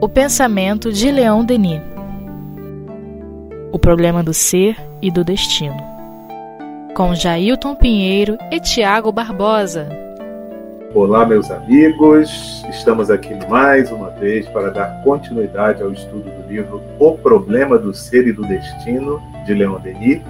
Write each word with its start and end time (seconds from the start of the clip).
O 0.00 0.08
pensamento 0.08 0.92
de 0.92 1.10
Leão 1.10 1.44
Denis. 1.44 1.80
O 3.72 3.78
problema 3.78 4.22
do 4.22 4.32
ser 4.32 4.76
e 5.02 5.10
do 5.10 5.24
destino. 5.24 5.76
Com 6.94 7.14
Jailton 7.14 7.74
Pinheiro 7.74 8.38
e 8.52 8.60
Tiago 8.60 9.10
Barbosa. 9.10 9.88
Olá, 10.94 11.26
meus 11.26 11.50
amigos. 11.50 12.64
Estamos 12.70 13.10
aqui 13.10 13.34
mais 13.48 13.90
uma 13.90 14.10
vez 14.10 14.46
para 14.48 14.70
dar 14.70 15.02
continuidade 15.02 15.82
ao 15.82 15.90
estudo 15.90 16.30
do 16.30 16.48
livro 16.48 16.80
O 17.00 17.18
Problema 17.18 17.76
do 17.78 17.92
Ser 17.92 18.28
e 18.28 18.32
do 18.32 18.42
Destino, 18.42 19.20
de 19.44 19.54
Leon 19.54 19.80
Denis. 19.80 20.22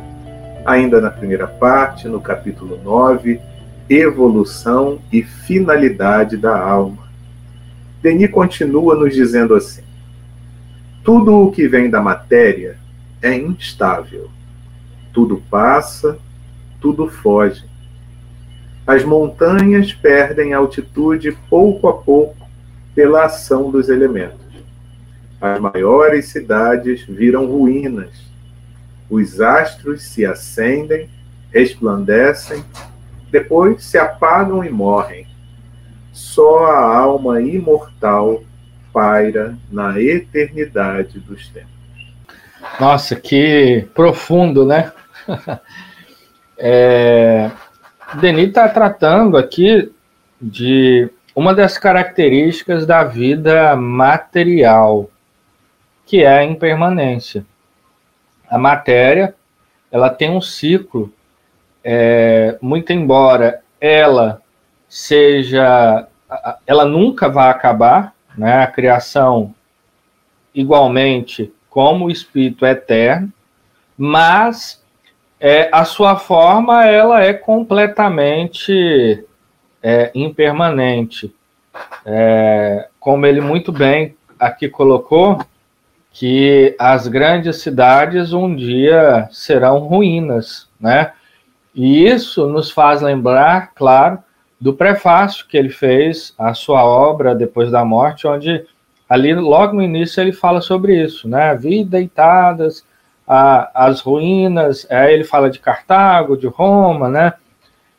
Ainda 0.64 1.02
na 1.02 1.10
primeira 1.10 1.46
parte, 1.46 2.08
no 2.08 2.20
capítulo 2.20 2.80
9, 2.82 3.40
Evolução 3.88 5.00
e 5.12 5.22
Finalidade 5.22 6.36
da 6.36 6.58
Alma. 6.58 7.08
Denis 8.02 8.30
continua 8.30 8.94
nos 8.94 9.14
dizendo 9.14 9.54
assim: 9.54 9.82
Tudo 11.02 11.34
o 11.36 11.52
que 11.52 11.68
vem 11.68 11.90
da 11.90 12.00
matéria 12.00 12.78
é 13.20 13.36
instável. 13.36 14.30
Tudo 15.12 15.42
passa, 15.50 16.18
tudo 16.80 17.08
foge 17.08 17.64
as 18.86 19.02
montanhas 19.02 19.94
perdem 19.94 20.52
altitude 20.52 21.32
pouco 21.48 21.88
a 21.88 21.94
pouco 21.94 22.36
pela 22.94 23.24
ação 23.24 23.70
dos 23.70 23.88
elementos. 23.88 24.44
As 25.40 25.58
maiores 25.58 26.26
cidades 26.26 27.02
viram 27.06 27.46
ruínas. 27.46 28.10
Os 29.08 29.40
astros 29.40 30.02
se 30.02 30.26
acendem, 30.26 31.08
resplandecem, 31.50 32.62
depois 33.34 33.82
se 33.82 33.98
apagam 33.98 34.64
e 34.64 34.70
morrem. 34.70 35.26
Só 36.12 36.66
a 36.66 36.96
alma 36.96 37.42
imortal 37.42 38.44
paira 38.92 39.58
na 39.72 40.00
eternidade 40.00 41.18
dos 41.18 41.48
tempos. 41.48 41.68
Nossa, 42.78 43.16
que 43.16 43.88
profundo, 43.92 44.64
né? 44.64 44.92
é, 46.56 47.50
Denis 48.20 48.50
está 48.50 48.68
tratando 48.68 49.36
aqui 49.36 49.92
de 50.40 51.10
uma 51.34 51.52
das 51.52 51.76
características 51.76 52.86
da 52.86 53.02
vida 53.02 53.74
material, 53.74 55.10
que 56.06 56.22
é 56.22 56.38
a 56.38 56.44
impermanência. 56.44 57.44
A 58.48 58.56
matéria, 58.56 59.34
ela 59.90 60.08
tem 60.08 60.30
um 60.30 60.40
ciclo, 60.40 61.12
é, 61.84 62.56
muito 62.62 62.92
embora 62.92 63.60
ela 63.80 64.40
seja, 64.88 66.06
ela 66.66 66.84
nunca 66.84 67.28
vai 67.28 67.50
acabar, 67.50 68.14
né? 68.36 68.62
A 68.62 68.66
criação, 68.66 69.54
igualmente, 70.54 71.52
como 71.68 72.06
o 72.06 72.10
espírito 72.10 72.64
é 72.64 72.70
eterno, 72.70 73.32
mas 73.98 74.82
é, 75.38 75.68
a 75.72 75.84
sua 75.84 76.16
forma 76.16 76.86
ela 76.86 77.22
é 77.22 77.34
completamente 77.34 79.24
é, 79.82 80.10
impermanente. 80.14 81.34
É, 82.06 82.88
como 83.00 83.26
ele 83.26 83.40
muito 83.40 83.72
bem 83.72 84.16
aqui 84.38 84.68
colocou, 84.68 85.44
que 86.12 86.76
as 86.78 87.08
grandes 87.08 87.56
cidades 87.60 88.32
um 88.32 88.54
dia 88.54 89.28
serão 89.32 89.80
ruínas, 89.80 90.68
né? 90.80 91.12
E 91.74 92.06
isso 92.06 92.46
nos 92.46 92.70
faz 92.70 93.02
lembrar, 93.02 93.72
claro, 93.74 94.22
do 94.60 94.72
prefácio 94.72 95.46
que 95.46 95.56
ele 95.56 95.70
fez 95.70 96.34
à 96.38 96.54
sua 96.54 96.84
obra 96.84 97.34
depois 97.34 97.70
da 97.70 97.84
morte, 97.84 98.26
onde 98.26 98.64
ali 99.08 99.34
logo 99.34 99.74
no 99.74 99.82
início 99.82 100.20
ele 100.20 100.32
fala 100.32 100.60
sobre 100.60 101.02
isso, 101.02 101.28
né? 101.28 101.54
Vi 101.54 101.84
deitadas 101.84 102.84
a, 103.26 103.86
as 103.86 104.00
ruínas, 104.00 104.86
é, 104.88 105.12
ele 105.12 105.24
fala 105.24 105.50
de 105.50 105.58
Cartago, 105.58 106.36
de 106.36 106.46
Roma, 106.46 107.08
né? 107.08 107.34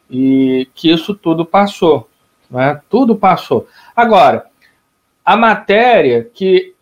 E 0.09 0.69
que 0.73 0.91
isso 0.91 1.13
tudo 1.13 1.45
passou, 1.45 2.09
né? 2.49 2.81
Tudo 2.89 3.15
passou. 3.15 3.67
Agora, 3.95 4.45
a 5.23 5.35
matéria 5.35 6.29
que, 6.33 6.73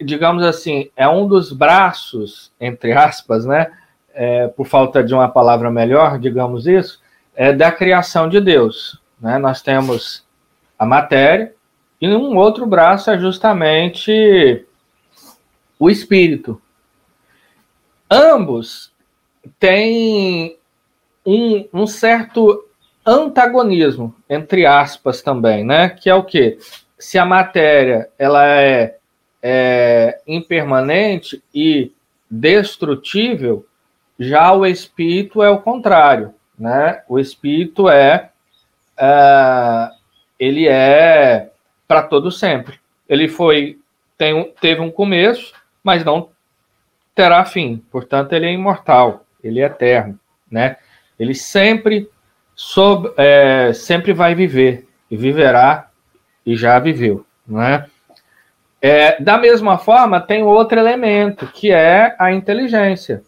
digamos 0.00 0.44
assim, 0.44 0.90
é 0.96 1.08
um 1.08 1.26
dos 1.26 1.52
braços, 1.52 2.52
entre 2.60 2.92
aspas, 2.92 3.44
né? 3.44 3.70
É, 4.18 4.48
por 4.48 4.66
falta 4.66 5.04
de 5.04 5.12
uma 5.12 5.28
palavra 5.28 5.70
melhor, 5.70 6.18
digamos 6.18 6.66
isso, 6.66 7.02
é 7.34 7.52
da 7.52 7.70
criação 7.70 8.30
de 8.30 8.40
Deus. 8.40 8.98
Né? 9.20 9.36
Nós 9.36 9.60
temos 9.60 10.24
a 10.78 10.86
matéria 10.86 11.52
e 12.00 12.08
um 12.08 12.34
outro 12.36 12.64
braço 12.64 13.10
é 13.10 13.18
justamente 13.18 14.64
o 15.78 15.90
espírito, 15.90 16.60
ambos 18.10 18.90
têm 19.58 20.56
um, 21.24 21.68
um 21.72 21.86
certo 21.86 22.64
antagonismo, 23.04 24.14
entre 24.28 24.66
aspas 24.66 25.22
também, 25.22 25.64
né? 25.64 25.88
Que 25.90 26.10
é 26.10 26.14
o 26.14 26.24
quê? 26.24 26.58
Se 26.98 27.18
a 27.18 27.24
matéria 27.24 28.08
ela 28.18 28.46
é, 28.46 28.96
é 29.42 30.20
impermanente 30.26 31.42
e 31.54 31.92
destrutível, 32.30 33.66
já 34.18 34.52
o 34.52 34.64
espírito 34.64 35.42
é 35.42 35.50
o 35.50 35.60
contrário, 35.60 36.34
né? 36.58 37.02
O 37.08 37.18
espírito 37.18 37.88
é, 37.88 38.30
é 38.96 39.90
ele 40.38 40.66
é 40.68 41.50
para 41.86 42.02
todo 42.02 42.30
sempre. 42.30 42.78
Ele 43.08 43.28
foi 43.28 43.78
tem, 44.16 44.52
teve 44.60 44.80
um 44.80 44.90
começo, 44.90 45.52
mas 45.82 46.04
não 46.04 46.30
terá 47.14 47.44
fim. 47.44 47.82
Portanto, 47.90 48.32
ele 48.32 48.46
é 48.46 48.52
imortal, 48.52 49.24
ele 49.42 49.60
é 49.60 49.66
eterno, 49.66 50.18
né? 50.50 50.76
Ele 51.18 51.34
sempre 51.34 52.10
sob, 52.54 53.12
é, 53.16 53.72
sempre 53.72 54.12
vai 54.12 54.34
viver 54.34 54.86
e 55.10 55.16
viverá 55.16 55.90
e 56.44 56.56
já 56.56 56.78
viveu, 56.78 57.24
né? 57.46 57.86
É, 58.80 59.20
da 59.20 59.38
mesma 59.38 59.78
forma, 59.78 60.20
tem 60.20 60.42
outro 60.42 60.78
elemento 60.78 61.46
que 61.46 61.72
é 61.72 62.14
a 62.18 62.32
inteligência. 62.32 63.22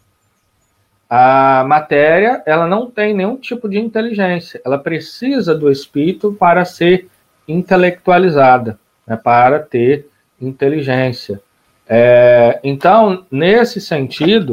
A 1.09 1.65
matéria, 1.67 2.43
ela 2.45 2.67
não 2.67 2.91
tem 2.91 3.15
nenhum 3.15 3.37
tipo 3.37 3.69
de 3.69 3.79
inteligência. 3.79 4.61
Ela 4.65 4.79
precisa 4.79 5.55
do 5.55 5.71
espírito 5.71 6.35
para 6.39 6.65
ser 6.65 7.09
intelectualizada, 7.47 8.79
né, 9.07 9.17
para 9.17 9.59
ter 9.59 10.09
inteligência. 10.41 11.41
É, 11.89 12.61
então, 12.63 13.25
nesse 13.31 13.81
sentido, 13.81 14.53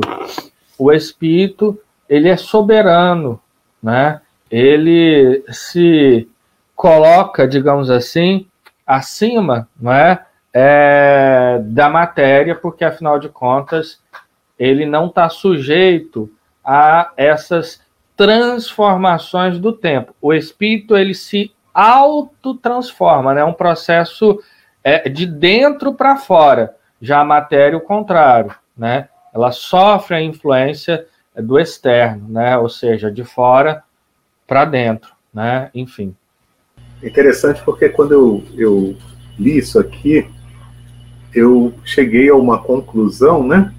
o 0.78 0.92
espírito 0.94 1.78
ele 2.08 2.30
é 2.30 2.38
soberano, 2.38 3.42
né? 3.84 4.22
Ele 4.50 5.44
se 5.50 6.30
coloca, 6.76 7.48
digamos 7.48 7.90
assim, 7.90 8.48
acima, 8.86 9.68
não 9.80 9.92
é, 9.92 10.26
é 10.54 11.60
da 11.66 11.90
matéria, 11.90 12.56
porque 12.56 12.86
afinal 12.86 13.20
de 13.20 13.28
contas 13.28 14.00
ele 14.58 14.86
não 14.86 15.08
está 15.08 15.28
sujeito 15.28 16.32
a 16.66 17.12
essas 17.16 17.80
transformações 18.18 19.60
do 19.60 19.72
tempo. 19.72 20.16
O 20.22 20.34
espírito 20.34 20.98
ele 20.98 21.14
se 21.14 21.54
autotransforma, 21.74 23.34
né? 23.34 23.42
É 23.42 23.46
um 23.46 23.54
processo 23.54 24.42
é, 24.84 25.10
de 25.10 25.26
dentro 25.26 25.94
para 25.94 26.16
fora. 26.16 26.76
Já 27.02 27.20
a 27.20 27.26
matéria, 27.26 27.78
o 27.78 27.82
contrário, 27.82 28.56
né? 28.76 29.10
Ela 29.34 29.52
sofre 29.52 30.16
a 30.16 30.22
influência 30.22 31.06
do 31.36 31.60
externo, 31.60 32.30
né? 32.30 32.58
Ou 32.58 32.70
seja, 32.70 33.12
de 33.12 33.26
fora 33.26 33.84
para 34.48 34.64
dentro, 34.64 35.12
né? 35.34 35.70
Enfim. 35.76 36.16
Interessante 37.04 37.62
porque 37.64 37.90
quando 37.90 38.14
eu, 38.14 38.44
eu 38.56 38.96
li 39.38 39.58
isso 39.58 39.78
aqui, 39.78 40.28
eu 41.34 41.74
cheguei 41.84 42.30
a 42.30 42.36
uma 42.36 42.64
conclusão, 42.64 43.46
né? 43.46 43.75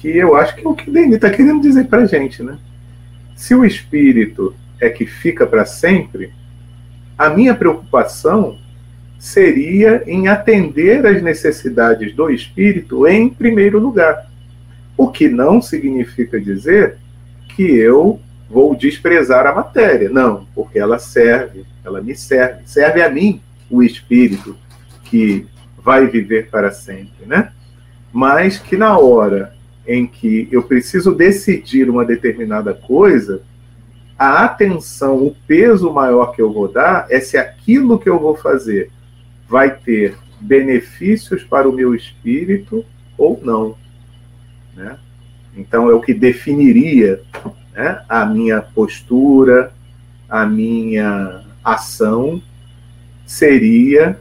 Que 0.00 0.16
eu 0.16 0.36
acho 0.36 0.54
que 0.54 0.64
é 0.64 0.68
o 0.68 0.74
que 0.74 0.90
Denis 0.90 1.16
está 1.16 1.30
querendo 1.30 1.60
dizer 1.60 1.86
para 1.86 2.06
gente, 2.06 2.42
né? 2.42 2.58
Se 3.36 3.54
o 3.54 3.64
espírito 3.64 4.54
é 4.80 4.88
que 4.88 5.06
fica 5.06 5.46
para 5.46 5.64
sempre, 5.64 6.32
a 7.16 7.28
minha 7.28 7.54
preocupação 7.54 8.58
seria 9.18 10.04
em 10.06 10.28
atender 10.28 11.04
às 11.04 11.20
necessidades 11.20 12.14
do 12.14 12.30
espírito 12.30 13.06
em 13.06 13.28
primeiro 13.28 13.78
lugar. 13.78 14.30
O 14.96 15.08
que 15.08 15.28
não 15.28 15.60
significa 15.60 16.40
dizer 16.40 16.96
que 17.56 17.62
eu 17.62 18.20
vou 18.48 18.74
desprezar 18.74 19.46
a 19.46 19.54
matéria. 19.54 20.08
Não, 20.08 20.46
porque 20.54 20.78
ela 20.78 20.98
serve, 20.98 21.64
ela 21.84 22.00
me 22.00 22.14
serve. 22.14 22.62
Serve 22.64 23.02
a 23.02 23.10
mim 23.10 23.40
o 23.68 23.82
espírito 23.82 24.56
que 25.04 25.46
vai 25.76 26.06
viver 26.06 26.48
para 26.50 26.70
sempre, 26.70 27.26
né? 27.26 27.52
Mas 28.12 28.58
que 28.58 28.76
na 28.76 28.96
hora 28.96 29.52
em 29.88 30.06
que 30.06 30.46
eu 30.52 30.62
preciso 30.62 31.14
decidir 31.14 31.88
uma 31.88 32.04
determinada 32.04 32.74
coisa, 32.74 33.40
a 34.18 34.44
atenção, 34.44 35.16
o 35.16 35.34
peso 35.46 35.90
maior 35.90 36.34
que 36.34 36.42
eu 36.42 36.52
vou 36.52 36.68
dar 36.68 37.06
é 37.08 37.18
se 37.20 37.38
aquilo 37.38 37.98
que 37.98 38.08
eu 38.08 38.18
vou 38.18 38.36
fazer 38.36 38.90
vai 39.48 39.70
ter 39.70 40.14
benefícios 40.38 41.42
para 41.42 41.68
o 41.68 41.72
meu 41.72 41.94
espírito 41.94 42.84
ou 43.16 43.40
não. 43.42 43.76
Né? 44.76 44.98
Então, 45.56 45.88
é 45.88 45.94
o 45.94 46.00
que 46.00 46.12
definiria 46.12 47.22
né, 47.72 48.02
a 48.08 48.26
minha 48.26 48.60
postura, 48.60 49.72
a 50.28 50.44
minha 50.44 51.44
ação, 51.64 52.42
seria 53.26 54.18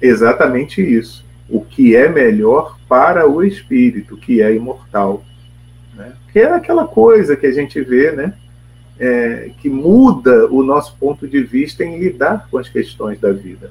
exatamente 0.00 0.82
isso. 0.82 1.24
O 1.48 1.60
que 1.60 1.96
é 1.96 2.08
melhor 2.08 2.79
para 2.90 3.30
o 3.30 3.44
espírito, 3.44 4.16
que 4.16 4.42
é 4.42 4.52
imortal. 4.52 5.22
Né? 5.94 6.12
Que 6.32 6.40
é 6.40 6.52
aquela 6.52 6.88
coisa 6.88 7.36
que 7.36 7.46
a 7.46 7.52
gente 7.52 7.80
vê, 7.80 8.10
né? 8.10 8.34
É, 8.98 9.52
que 9.60 9.70
muda 9.70 10.48
o 10.48 10.64
nosso 10.64 10.96
ponto 10.98 11.26
de 11.26 11.40
vista 11.40 11.84
em 11.84 12.00
lidar 12.00 12.48
com 12.50 12.58
as 12.58 12.68
questões 12.68 13.20
da 13.20 13.30
vida. 13.30 13.70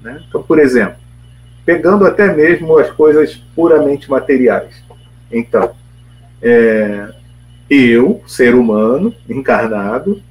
Né? 0.00 0.22
Então, 0.28 0.40
por 0.40 0.60
exemplo, 0.60 0.96
pegando 1.66 2.06
até 2.06 2.32
mesmo 2.32 2.78
as 2.78 2.90
coisas 2.92 3.34
puramente 3.56 4.08
materiais. 4.08 4.82
Então, 5.32 5.72
é, 6.40 7.12
eu, 7.68 8.22
ser 8.26 8.54
humano, 8.54 9.12
encarnado, 9.28 10.22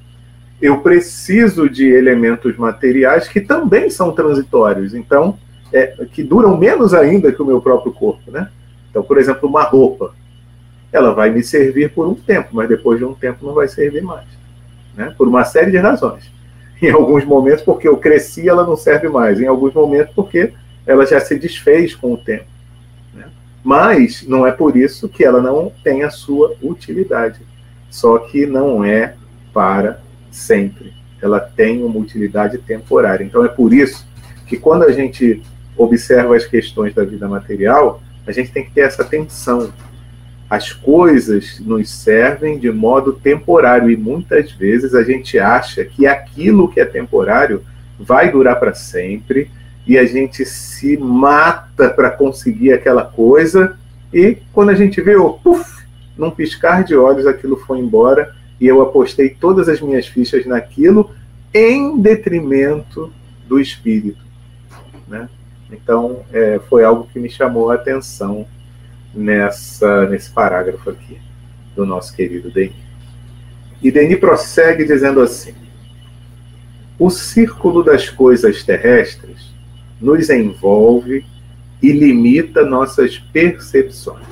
eu 0.61 0.79
preciso 0.79 1.69
de 1.69 1.89
elementos 1.89 2.55
materiais 2.55 3.27
que 3.27 3.41
também 3.41 3.89
são 3.89 4.13
transitórios, 4.13 4.95
então, 4.95 5.37
é, 5.73 5.87
que 6.11 6.23
duram 6.23 6.55
menos 6.55 6.93
ainda 6.93 7.31
que 7.31 7.41
o 7.41 7.45
meu 7.45 7.59
próprio 7.59 7.91
corpo, 7.91 8.31
né? 8.31 8.49
Então, 8.89 9.03
por 9.03 9.17
exemplo, 9.17 9.49
uma 9.49 9.63
roupa, 9.63 10.13
ela 10.91 11.11
vai 11.13 11.31
me 11.31 11.43
servir 11.43 11.91
por 11.91 12.07
um 12.07 12.13
tempo, 12.13 12.49
mas 12.51 12.69
depois 12.69 12.99
de 12.99 13.05
um 13.05 13.15
tempo 13.15 13.45
não 13.45 13.55
vai 13.55 13.67
servir 13.67 14.03
mais, 14.03 14.27
né? 14.95 15.13
Por 15.17 15.27
uma 15.27 15.43
série 15.43 15.71
de 15.71 15.77
razões. 15.77 16.31
Em 16.81 16.91
alguns 16.91 17.25
momentos, 17.25 17.63
porque 17.63 17.87
eu 17.87 17.97
cresci, 17.97 18.47
ela 18.47 18.65
não 18.65 18.75
serve 18.75 19.07
mais. 19.09 19.39
Em 19.39 19.47
alguns 19.47 19.73
momentos, 19.73 20.13
porque 20.13 20.53
ela 20.85 21.05
já 21.05 21.19
se 21.19 21.39
desfez 21.39 21.95
com 21.95 22.13
o 22.13 22.17
tempo. 22.17 22.45
Né? 23.13 23.25
Mas 23.63 24.27
não 24.27 24.45
é 24.45 24.51
por 24.51 24.75
isso 24.75 25.07
que 25.07 25.23
ela 25.23 25.41
não 25.41 25.71
tem 25.83 26.03
a 26.03 26.09
sua 26.09 26.53
utilidade. 26.61 27.39
Só 27.89 28.17
que 28.17 28.45
não 28.45 28.83
é 28.83 29.15
para 29.53 30.01
sempre. 30.29 30.93
Ela 31.21 31.39
tem 31.39 31.83
uma 31.83 31.97
utilidade 31.99 32.57
temporária. 32.57 33.23
Então 33.23 33.45
é 33.45 33.47
por 33.47 33.73
isso 33.73 34.05
que 34.45 34.57
quando 34.57 34.83
a 34.83 34.91
gente 34.91 35.41
observa 35.77 36.35
as 36.35 36.45
questões 36.45 36.93
da 36.93 37.03
vida 37.03 37.27
material, 37.27 38.01
a 38.25 38.31
gente 38.31 38.51
tem 38.51 38.63
que 38.63 38.71
ter 38.71 38.81
essa 38.81 39.01
atenção. 39.01 39.71
As 40.49 40.71
coisas 40.71 41.59
nos 41.59 41.89
servem 41.89 42.59
de 42.59 42.71
modo 42.71 43.13
temporário 43.13 43.89
e 43.89 43.97
muitas 43.97 44.51
vezes 44.51 44.93
a 44.93 45.03
gente 45.03 45.39
acha 45.39 45.83
que 45.83 46.05
aquilo 46.05 46.69
que 46.69 46.79
é 46.79 46.85
temporário 46.85 47.63
vai 47.99 48.31
durar 48.31 48.59
para 48.59 48.73
sempre 48.73 49.49
e 49.85 49.97
a 49.97 50.05
gente 50.05 50.45
se 50.45 50.95
mata 50.97 51.89
para 51.89 52.11
conseguir 52.11 52.71
aquela 52.71 53.03
coisa 53.03 53.77
e 54.13 54.37
quando 54.53 54.69
a 54.69 54.75
gente 54.75 55.01
vê, 55.01 55.15
oh, 55.15 55.33
puff, 55.33 55.83
num 56.17 56.29
piscar 56.29 56.83
de 56.83 56.95
olhos 56.95 57.25
aquilo 57.25 57.57
foi 57.57 57.79
embora 57.79 58.33
e 58.59 58.67
eu 58.67 58.81
apostei 58.81 59.29
todas 59.29 59.67
as 59.67 59.81
minhas 59.81 60.07
fichas 60.07 60.45
naquilo 60.45 61.09
em 61.53 61.99
detrimento 61.99 63.11
do 63.47 63.59
espírito, 63.59 64.23
né? 65.07 65.27
Então 65.73 66.23
é, 66.31 66.59
foi 66.69 66.83
algo 66.83 67.07
que 67.11 67.19
me 67.19 67.29
chamou 67.29 67.71
a 67.71 67.75
atenção 67.75 68.45
nessa 69.13 70.07
nesse 70.07 70.29
parágrafo 70.31 70.89
aqui 70.89 71.19
do 71.75 71.85
nosso 71.85 72.15
querido 72.15 72.51
Denis. 72.51 72.75
E 73.81 73.91
Denis 73.91 74.19
prossegue 74.19 74.85
dizendo 74.85 75.19
assim: 75.19 75.53
o 76.97 77.09
círculo 77.09 77.83
das 77.83 78.09
coisas 78.09 78.63
terrestres 78.63 79.53
nos 79.99 80.29
envolve 80.29 81.25
e 81.81 81.91
limita 81.91 82.63
nossas 82.65 83.17
percepções. 83.17 84.25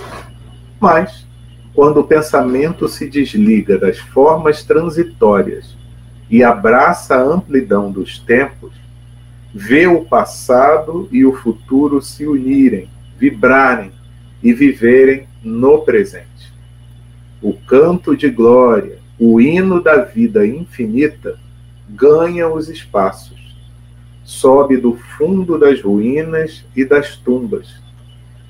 Mas, 0.80 1.26
quando 1.74 2.00
o 2.00 2.04
pensamento 2.04 2.88
se 2.88 3.10
desliga 3.10 3.78
das 3.78 3.98
formas 3.98 4.64
transitórias 4.64 5.76
e 6.30 6.44
abraça 6.44 7.16
a 7.16 7.22
amplidão 7.22 7.92
dos 7.92 8.20
tempos, 8.20 8.74
vê 9.54 9.88
o 9.88 10.06
passado 10.06 11.08
e 11.12 11.26
o 11.26 11.34
futuro 11.34 12.02
se 12.02 12.26
unirem, 12.26 12.90
vibrarem 13.18 13.92
e 14.42 14.54
viverem 14.54 15.28
no 15.44 15.80
presente. 15.82 16.54
O 17.42 17.54
canto 17.54 18.16
de 18.16 18.30
glória, 18.30 19.00
o 19.20 19.42
hino 19.42 19.82
da 19.82 19.98
vida 20.04 20.46
infinita, 20.46 21.38
ganha 21.90 22.48
os 22.48 22.70
espaços 22.70 23.42
sobe 24.32 24.78
do 24.78 24.96
fundo 24.96 25.58
das 25.58 25.82
ruínas 25.82 26.66
e 26.74 26.86
das 26.86 27.18
tumbas. 27.18 27.68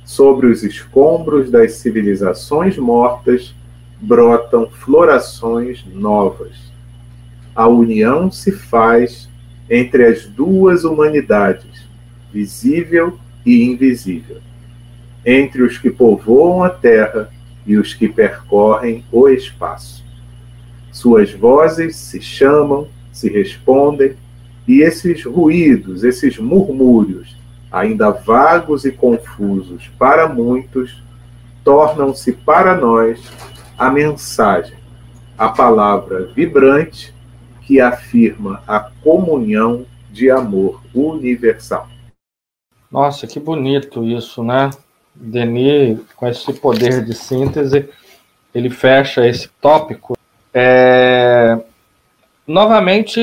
Sobre 0.06 0.46
os 0.46 0.64
escombros 0.64 1.50
das 1.50 1.74
civilizações 1.74 2.78
mortas 2.78 3.56
brotam 4.00 4.70
florações 4.70 5.84
novas. 5.92 6.72
A 7.56 7.68
união 7.68 8.32
se 8.32 8.52
faz 8.52 9.28
entre 9.72 10.06
as 10.06 10.26
duas 10.26 10.84
humanidades, 10.84 11.88
visível 12.30 13.18
e 13.46 13.64
invisível, 13.64 14.40
entre 15.26 15.64
os 15.64 15.78
que 15.78 15.90
povoam 15.90 16.62
a 16.62 16.70
terra 16.70 17.32
e 17.66 17.78
os 17.78 17.94
que 17.94 18.10
percorrem 18.10 19.06
o 19.10 19.30
espaço. 19.30 20.04
Suas 20.92 21.32
vozes 21.32 21.96
se 21.96 22.20
chamam, 22.20 22.90
se 23.14 23.30
respondem, 23.30 24.18
e 24.68 24.82
esses 24.82 25.24
ruídos, 25.24 26.04
esses 26.04 26.38
murmúrios, 26.38 27.38
ainda 27.72 28.12
vagos 28.12 28.84
e 28.84 28.92
confusos 28.92 29.90
para 29.98 30.28
muitos, 30.28 31.02
tornam-se 31.64 32.34
para 32.34 32.76
nós 32.76 33.22
a 33.78 33.90
mensagem, 33.90 34.76
a 35.38 35.48
palavra 35.48 36.30
vibrante 36.36 37.14
que 37.72 37.80
afirma 37.80 38.62
a 38.68 38.82
comunhão 39.02 39.86
de 40.12 40.30
amor 40.30 40.84
universal. 40.94 41.88
Nossa, 42.92 43.26
que 43.26 43.40
bonito 43.40 44.04
isso, 44.04 44.44
né? 44.44 44.70
Denis, 45.16 45.98
com 46.18 46.28
esse 46.28 46.52
poder 46.52 47.02
de 47.06 47.14
síntese, 47.14 47.88
ele 48.54 48.70
fecha 48.70 49.26
esse 49.26 49.48
tópico. 49.62 50.18
É... 50.54 51.62
Novamente, 52.46 53.22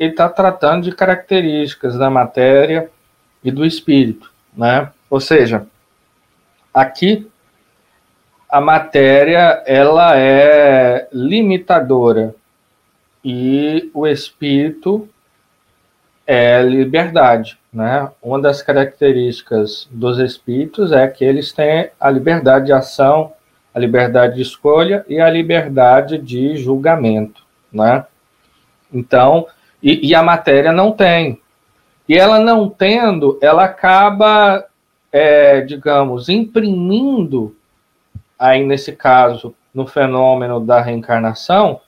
ele 0.00 0.10
está 0.10 0.28
tratando 0.28 0.82
de 0.82 0.90
características 0.90 1.96
da 1.96 2.10
matéria 2.10 2.90
e 3.44 3.52
do 3.52 3.64
espírito, 3.64 4.32
né? 4.56 4.90
Ou 5.08 5.20
seja, 5.20 5.64
aqui 6.74 7.30
a 8.48 8.60
matéria 8.60 9.62
ela 9.64 10.18
é 10.18 11.06
limitadora 11.12 12.34
e 13.28 13.90
o 13.92 14.06
espírito 14.06 15.08
é 16.24 16.62
liberdade, 16.62 17.58
né? 17.72 18.08
Uma 18.22 18.40
das 18.40 18.62
características 18.62 19.88
dos 19.90 20.20
espíritos 20.20 20.92
é 20.92 21.08
que 21.08 21.24
eles 21.24 21.52
têm 21.52 21.90
a 21.98 22.08
liberdade 22.08 22.66
de 22.66 22.72
ação, 22.72 23.32
a 23.74 23.80
liberdade 23.80 24.36
de 24.36 24.42
escolha 24.42 25.04
e 25.08 25.18
a 25.18 25.28
liberdade 25.28 26.18
de 26.18 26.56
julgamento, 26.56 27.42
né? 27.72 28.06
Então, 28.94 29.48
e, 29.82 30.06
e 30.06 30.14
a 30.14 30.22
matéria 30.22 30.70
não 30.70 30.92
tem. 30.92 31.40
E 32.08 32.16
ela 32.16 32.38
não 32.38 32.68
tendo, 32.68 33.40
ela 33.42 33.64
acaba, 33.64 34.64
é, 35.10 35.62
digamos, 35.62 36.28
imprimindo, 36.28 37.56
aí 38.38 38.64
nesse 38.64 38.92
caso, 38.92 39.52
no 39.74 39.84
fenômeno 39.84 40.60
da 40.60 40.80
reencarnação, 40.80 41.80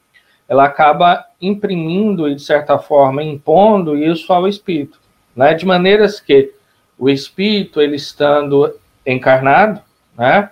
ela 0.48 0.64
acaba 0.64 1.26
imprimindo 1.40 2.28
e, 2.28 2.34
de 2.34 2.42
certa 2.42 2.78
forma, 2.78 3.22
impondo 3.22 3.96
isso 3.96 4.32
ao 4.32 4.48
espírito. 4.48 4.98
Né? 5.36 5.54
De 5.54 5.66
maneiras 5.66 6.18
que 6.18 6.52
o 6.98 7.08
espírito, 7.08 7.80
ele 7.80 7.96
estando 7.96 8.74
encarnado, 9.06 9.80
né, 10.16 10.50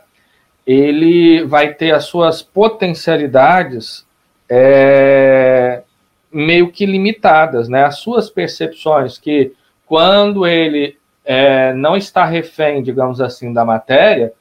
ele 0.66 1.44
vai 1.44 1.74
ter 1.74 1.92
as 1.92 2.04
suas 2.04 2.42
potencialidades 2.42 4.06
é, 4.48 5.82
meio 6.32 6.70
que 6.70 6.86
limitadas, 6.86 7.68
né? 7.68 7.84
As 7.84 7.98
suas 7.98 8.30
percepções 8.30 9.18
que 9.18 9.52
quando 9.86 10.46
ele 10.46 10.96
é, 11.24 11.72
não 11.72 11.96
está 11.96 12.24
refém, 12.24 12.82
digamos 12.82 13.20
assim, 13.20 13.52
da 13.52 13.64
matéria, 13.64 14.32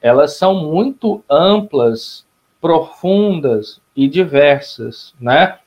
elas 0.00 0.36
são 0.36 0.54
muito 0.54 1.22
amplas, 1.28 2.26
profundas 2.60 3.80
e 3.98 4.06
diversas, 4.06 5.12
né? 5.20 5.58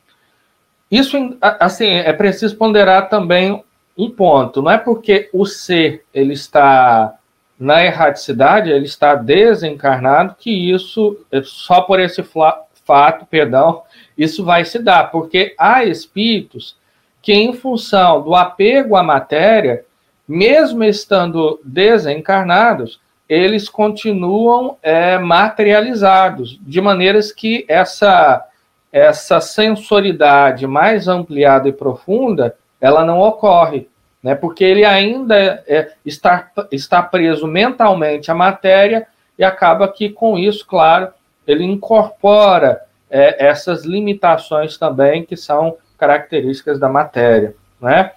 Isso, 0.89 1.17
assim, 1.41 1.89
é 1.89 2.13
preciso 2.13 2.55
ponderar 2.55 3.09
também 3.09 3.61
um 3.97 4.09
ponto. 4.09 4.61
Não 4.61 4.71
é 4.71 4.77
porque 4.77 5.29
o 5.33 5.45
ser 5.45 6.05
ele 6.13 6.31
está 6.31 7.13
na 7.59 7.83
erraticidade, 7.83 8.71
ele 8.71 8.85
está 8.85 9.15
desencarnado, 9.15 10.35
que 10.39 10.50
isso, 10.50 11.17
só 11.43 11.81
por 11.81 12.00
esse 12.00 12.23
fato, 12.23 13.25
perdão, 13.29 13.83
isso 14.17 14.45
vai 14.45 14.63
se 14.63 14.79
dar, 14.79 15.11
porque 15.11 15.53
há 15.59 15.83
espíritos 15.83 16.77
que, 17.21 17.33
em 17.33 17.51
função 17.51 18.21
do 18.23 18.33
apego 18.33 18.95
à 18.95 19.03
matéria, 19.03 19.83
mesmo 20.25 20.85
estando 20.85 21.59
desencarnados, 21.65 22.97
eles 23.31 23.69
continuam 23.69 24.77
é, 24.83 25.17
materializados, 25.17 26.59
de 26.61 26.81
maneiras 26.81 27.31
que 27.31 27.63
essa, 27.65 28.45
essa 28.91 29.39
sensoridade 29.39 30.67
mais 30.67 31.07
ampliada 31.07 31.69
e 31.69 31.71
profunda, 31.71 32.57
ela 32.81 33.05
não 33.05 33.21
ocorre, 33.21 33.88
né? 34.21 34.35
porque 34.35 34.65
ele 34.65 34.83
ainda 34.83 35.63
é, 35.65 35.93
está, 36.05 36.51
está 36.73 37.01
preso 37.01 37.47
mentalmente 37.47 38.29
à 38.29 38.35
matéria 38.35 39.07
e 39.39 39.45
acaba 39.45 39.88
que, 39.88 40.09
com 40.09 40.38
isso, 40.38 40.67
claro, 40.67 41.07
ele 41.47 41.63
incorpora 41.63 42.81
é, 43.09 43.47
essas 43.47 43.85
limitações 43.85 44.77
também 44.77 45.23
que 45.23 45.38
são 45.38 45.77
características 45.97 46.77
da 46.77 46.89
matéria. 46.89 47.55
Né? 47.79 48.11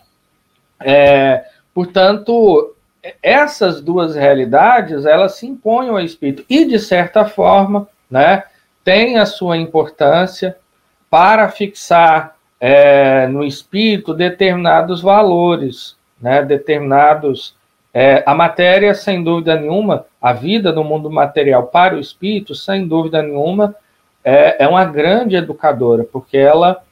É, 0.80 1.44
portanto, 1.72 2.73
essas 3.22 3.80
duas 3.80 4.14
realidades 4.14 5.04
elas 5.04 5.36
se 5.36 5.46
impõem 5.46 5.88
ao 5.88 6.00
espírito. 6.00 6.44
E 6.48 6.64
de 6.64 6.78
certa 6.78 7.24
forma, 7.24 7.88
né, 8.10 8.44
tem 8.82 9.18
a 9.18 9.26
sua 9.26 9.56
importância 9.56 10.56
para 11.10 11.48
fixar 11.48 12.36
é, 12.60 13.26
no 13.26 13.44
espírito 13.44 14.14
determinados 14.14 15.02
valores, 15.02 15.96
né, 16.20 16.42
determinados 16.42 17.56
é, 17.92 18.22
a 18.26 18.34
matéria 18.34 18.94
sem 18.94 19.22
dúvida 19.22 19.54
nenhuma, 19.54 20.06
a 20.20 20.32
vida 20.32 20.72
no 20.72 20.82
mundo 20.82 21.10
material 21.10 21.64
para 21.64 21.94
o 21.94 22.00
espírito 22.00 22.54
sem 22.54 22.88
dúvida 22.88 23.22
nenhuma 23.22 23.74
é, 24.24 24.64
é 24.64 24.68
uma 24.68 24.84
grande 24.84 25.36
educadora 25.36 26.04
porque 26.04 26.36
ela 26.36 26.82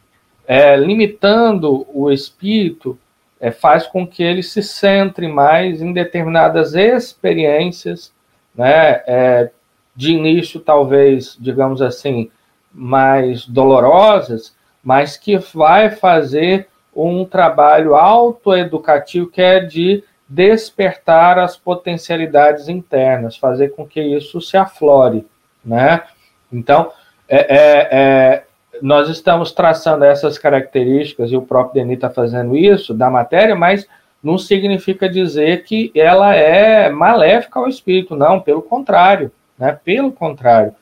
é, 0.47 0.77
limitando 0.77 1.87
o 1.93 2.11
espírito 2.11 2.99
é, 3.43 3.51
faz 3.51 3.89
com 3.89 4.07
que 4.07 4.23
ele 4.23 4.41
se 4.41 4.63
centre 4.63 5.27
mais 5.27 5.83
em 5.83 5.93
determinadas 5.93 6.75
experiências, 6.75 8.15
né, 8.55 9.03
é, 9.05 9.51
de 9.97 10.13
início 10.13 10.61
talvez, 10.61 11.37
digamos 11.41 11.83
assim, 11.83 12.31
mais 12.73 13.45
dolorosas, 13.45 14.55
mas 14.83 15.17
que 15.17 15.37
vai 15.39 15.91
fazer 15.91 16.69
um 16.95 17.25
trabalho 17.25 17.97
autoeducativo 17.97 19.27
que 19.27 19.43
é 19.43 19.59
de 19.59 20.05
despertar 20.29 21.37
as 21.39 21.57
potencialidades 21.57 22.69
internas, 22.69 23.37
fazer 23.37 23.71
com 23.71 23.85
que 23.85 24.01
isso 24.01 24.41
se 24.41 24.57
aflore, 24.57 25.27
né? 25.65 26.03
Então, 26.51 26.93
é, 27.29 27.39
é, 27.39 27.89
é 27.91 28.45
nós 28.81 29.09
estamos 29.09 29.53
traçando 29.53 30.05
essas 30.05 30.39
características, 30.39 31.31
e 31.31 31.37
o 31.37 31.43
próprio 31.43 31.83
Denis 31.83 31.97
está 31.97 32.09
fazendo 32.09 32.57
isso, 32.57 32.95
da 32.95 33.11
matéria, 33.11 33.55
mas 33.55 33.87
não 34.23 34.39
significa 34.39 35.09
dizer 35.09 35.65
que 35.65 35.91
ela 35.95 36.35
é 36.35 36.89
maléfica 36.89 37.59
ao 37.59 37.69
espírito, 37.69 38.15
não, 38.15 38.41
pelo 38.41 38.63
contrário, 38.63 39.33
né? 39.59 39.79
Pelo 39.85 40.13
contrário, 40.13 40.75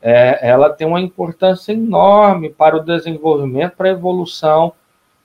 é, 0.00 0.38
ela 0.42 0.70
tem 0.70 0.86
uma 0.86 1.00
importância 1.00 1.72
enorme 1.72 2.50
para 2.50 2.76
o 2.76 2.80
desenvolvimento, 2.80 3.76
para 3.76 3.88
a 3.88 3.92
evolução 3.92 4.72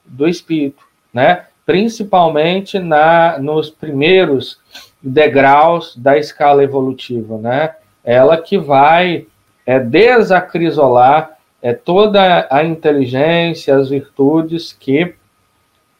do 0.03 0.27
espírito, 0.27 0.83
né? 1.13 1.45
Principalmente 1.65 2.79
na, 2.79 3.38
nos 3.38 3.69
primeiros 3.69 4.59
degraus 5.01 5.95
da 5.95 6.17
escala 6.17 6.63
evolutiva, 6.63 7.38
né? 7.38 7.75
Ela 8.03 8.38
que 8.38 8.57
vai 8.57 9.27
é, 9.65 9.79
desacrisolar 9.79 11.38
é 11.62 11.74
toda 11.74 12.48
a 12.50 12.63
inteligência, 12.63 13.75
as 13.75 13.89
virtudes 13.89 14.75
que 14.78 15.13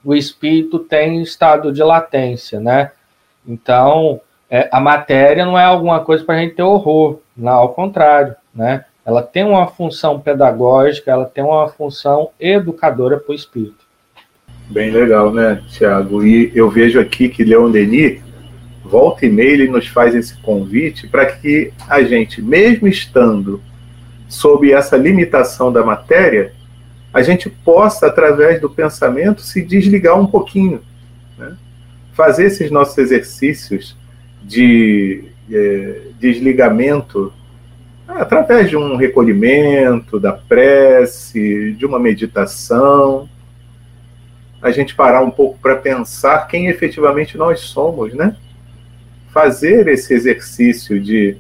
o 0.04 0.16
espírito 0.16 0.80
tem 0.80 1.18
em 1.18 1.22
estado 1.22 1.72
de 1.72 1.84
latência, 1.84 2.60
né? 2.60 2.92
Então, 3.46 4.22
é, 4.50 4.70
a 4.72 4.80
matéria 4.80 5.46
não 5.46 5.60
é 5.60 5.64
alguma 5.64 6.00
coisa 6.00 6.24
para 6.24 6.36
a 6.36 6.40
gente 6.40 6.56
ter 6.56 6.64
horror, 6.64 7.20
não, 7.36 7.54
ao 7.54 7.74
contrário, 7.74 8.36
né? 8.54 8.86
Ela 9.06 9.24
tem 9.24 9.44
uma 9.44 9.68
função 9.68 10.20
pedagógica, 10.20 11.12
ela 11.12 11.26
tem 11.26 11.44
uma 11.44 11.68
função 11.68 12.30
educadora 12.40 13.18
para 13.18 13.32
o 13.32 13.36
espírito. 13.36 13.88
Bem 14.70 14.92
legal, 14.92 15.34
né, 15.34 15.64
Tiago? 15.70 16.24
E 16.24 16.52
eu 16.56 16.70
vejo 16.70 17.00
aqui 17.00 17.28
que 17.28 17.44
Leon 17.44 17.72
Denis, 17.72 18.22
volta 18.84 19.26
e 19.26 19.30
meia, 19.30 19.54
ele 19.54 19.68
nos 19.68 19.88
faz 19.88 20.14
esse 20.14 20.40
convite 20.42 21.08
para 21.08 21.26
que 21.26 21.74
a 21.88 22.04
gente, 22.04 22.40
mesmo 22.42 22.88
estando 22.88 23.62
sob 24.30 24.72
essa 24.72 24.96
limitação 24.96 25.74
da 25.74 25.84
matéria, 25.84 26.54
a 27.12 27.24
gente 27.24 27.50
possa, 27.50 28.06
através 28.06 28.62
do 28.62 28.70
pensamento, 28.70 29.42
se 29.42 29.62
desligar 29.62 30.18
um 30.18 30.28
pouquinho. 30.28 30.82
Né? 31.38 31.58
Fazer 32.14 32.46
esses 32.46 32.70
nossos 32.70 32.98
exercícios 33.00 33.98
de 34.44 35.26
é, 35.52 36.02
desligamento 36.20 37.34
através 38.08 38.70
de 38.70 38.78
um 38.78 38.96
recolhimento, 38.96 40.20
da 40.20 40.32
prece, 40.32 41.74
de 41.74 41.86
uma 41.86 42.00
meditação. 42.00 43.28
A 44.62 44.72
gente 44.72 44.96
parar 44.96 45.22
um 45.22 45.32
pouco 45.32 45.58
para 45.60 45.76
pensar 45.76 46.48
quem 46.48 46.68
efetivamente 46.68 47.38
nós 47.38 47.62
somos, 47.62 48.14
né? 48.14 48.36
Fazer 49.32 49.88
esse 49.88 50.14
exercício 50.14 51.00
de, 51.00 51.38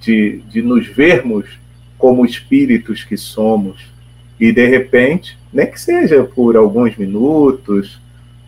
de, 0.00 0.40
de 0.48 0.62
nos 0.62 0.86
vermos 0.86 1.63
como 2.04 2.26
espíritos 2.26 3.02
que 3.02 3.16
somos. 3.16 3.90
E, 4.38 4.52
de 4.52 4.66
repente, 4.66 5.38
nem 5.50 5.66
que 5.66 5.80
seja 5.80 6.22
por 6.22 6.54
alguns 6.54 6.94
minutos, 6.98 7.98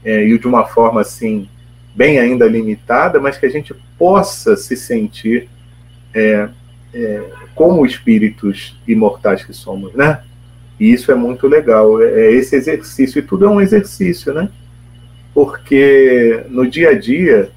é, 0.04 0.28
e 0.28 0.38
de 0.38 0.46
uma 0.46 0.66
forma 0.66 1.00
assim, 1.00 1.48
bem 1.94 2.18
ainda 2.18 2.46
limitada, 2.46 3.18
mas 3.18 3.38
que 3.38 3.46
a 3.46 3.48
gente 3.48 3.74
possa 3.98 4.58
se 4.58 4.76
sentir 4.76 5.48
é, 6.12 6.50
é, 6.92 7.22
como 7.54 7.86
espíritos 7.86 8.78
imortais 8.86 9.42
que 9.42 9.54
somos, 9.54 9.94
né? 9.94 10.20
E 10.78 10.92
isso 10.92 11.10
é 11.10 11.14
muito 11.14 11.48
legal, 11.48 12.02
é, 12.02 12.26
é 12.26 12.32
esse 12.32 12.54
exercício, 12.56 13.20
e 13.20 13.22
tudo 13.22 13.46
é 13.46 13.48
um 13.48 13.62
exercício, 13.62 14.34
né? 14.34 14.50
Porque 15.32 16.44
no 16.50 16.68
dia 16.68 16.90
a 16.90 16.98
dia 16.98 17.50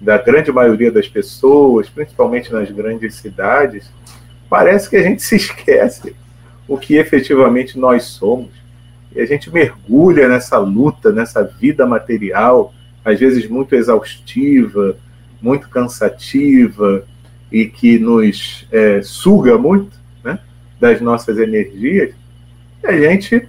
da 0.00 0.18
grande 0.18 0.50
maioria 0.50 0.90
das 0.90 1.06
pessoas, 1.06 1.88
principalmente 1.88 2.52
nas 2.52 2.68
grandes 2.68 3.14
cidades, 3.14 3.88
parece 4.48 4.88
que 4.88 4.96
a 4.96 5.02
gente 5.02 5.22
se 5.24 5.36
esquece 5.36 6.14
o 6.68 6.76
que 6.76 6.96
efetivamente 6.96 7.78
nós 7.78 8.04
somos. 8.04 8.50
E 9.14 9.20
a 9.20 9.26
gente 9.26 9.52
mergulha 9.52 10.28
nessa 10.28 10.58
luta, 10.58 11.12
nessa 11.12 11.42
vida 11.42 11.86
material, 11.86 12.74
às 13.04 13.18
vezes 13.18 13.48
muito 13.48 13.74
exaustiva, 13.74 14.96
muito 15.40 15.68
cansativa 15.68 17.04
e 17.50 17.66
que 17.66 17.98
nos 17.98 18.66
é, 18.72 19.00
suga 19.02 19.56
muito 19.56 19.96
né, 20.24 20.38
das 20.80 21.00
nossas 21.00 21.38
energias. 21.38 22.14
E 22.82 22.86
a 22.86 23.00
gente 23.00 23.48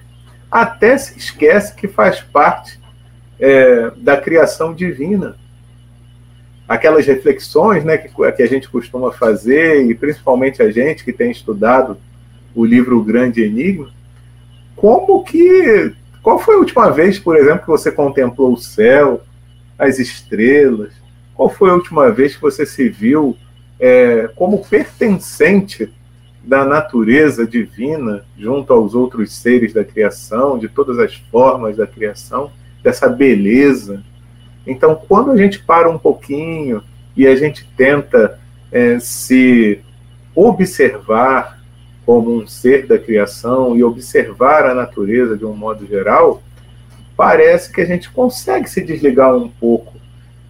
até 0.49 0.97
se 0.97 1.17
esquece 1.17 1.75
que 1.75 1.87
faz 1.87 2.21
parte 2.21 2.79
é, 3.39 3.91
da 3.97 4.15
criação 4.15 4.73
divina 4.73 5.35
aquelas 6.67 7.05
reflexões 7.05 7.83
né, 7.83 7.97
que, 7.97 8.09
que 8.09 8.43
a 8.43 8.47
gente 8.47 8.67
costuma 8.69 9.11
fazer, 9.11 9.85
e 9.85 9.95
principalmente 9.95 10.61
a 10.61 10.69
gente 10.69 11.03
que 11.03 11.13
tem 11.13 11.31
estudado 11.31 11.97
o 12.53 12.65
livro 12.65 13.01
Grande 13.03 13.43
Enigma, 13.43 13.89
como 14.75 15.23
que. 15.23 15.93
Qual 16.21 16.39
foi 16.39 16.55
a 16.55 16.59
última 16.59 16.89
vez, 16.89 17.17
por 17.17 17.37
exemplo, 17.37 17.61
que 17.61 17.67
você 17.67 17.91
contemplou 17.91 18.53
o 18.53 18.57
céu, 18.57 19.21
as 19.77 19.97
estrelas? 19.97 20.91
Qual 21.33 21.49
foi 21.49 21.69
a 21.69 21.73
última 21.73 22.11
vez 22.11 22.35
que 22.35 22.41
você 22.41 22.65
se 22.65 22.89
viu 22.89 23.37
é, 23.79 24.29
como 24.35 24.65
pertencente 24.65 25.91
da 26.43 26.65
natureza 26.65 27.45
divina 27.45 28.25
junto 28.37 28.73
aos 28.73 28.93
outros 28.93 29.35
seres 29.35 29.73
da 29.73 29.85
criação, 29.85 30.57
de 30.57 30.67
todas 30.67 30.99
as 30.99 31.15
formas 31.15 31.77
da 31.77 31.87
criação, 31.87 32.51
dessa 32.83 33.07
beleza? 33.07 34.03
Então, 34.67 35.01
quando 35.07 35.31
a 35.31 35.37
gente 35.37 35.59
para 35.59 35.89
um 35.89 35.97
pouquinho 35.97 36.83
e 37.15 37.25
a 37.25 37.35
gente 37.35 37.65
tenta 37.77 38.37
é, 38.71 38.99
se 38.99 39.79
observar 40.35 41.57
como 42.05 42.35
um 42.35 42.45
ser 42.45 42.85
da 42.85 42.99
criação 42.99 43.75
e 43.75 43.83
observar 43.83 44.65
a 44.65 44.73
natureza 44.73 45.37
de 45.37 45.45
um 45.45 45.53
modo 45.53 45.85
geral, 45.87 46.43
parece 47.15 47.71
que 47.71 47.81
a 47.81 47.85
gente 47.85 48.09
consegue 48.11 48.69
se 48.69 48.81
desligar 48.81 49.35
um 49.35 49.49
pouco 49.49 49.93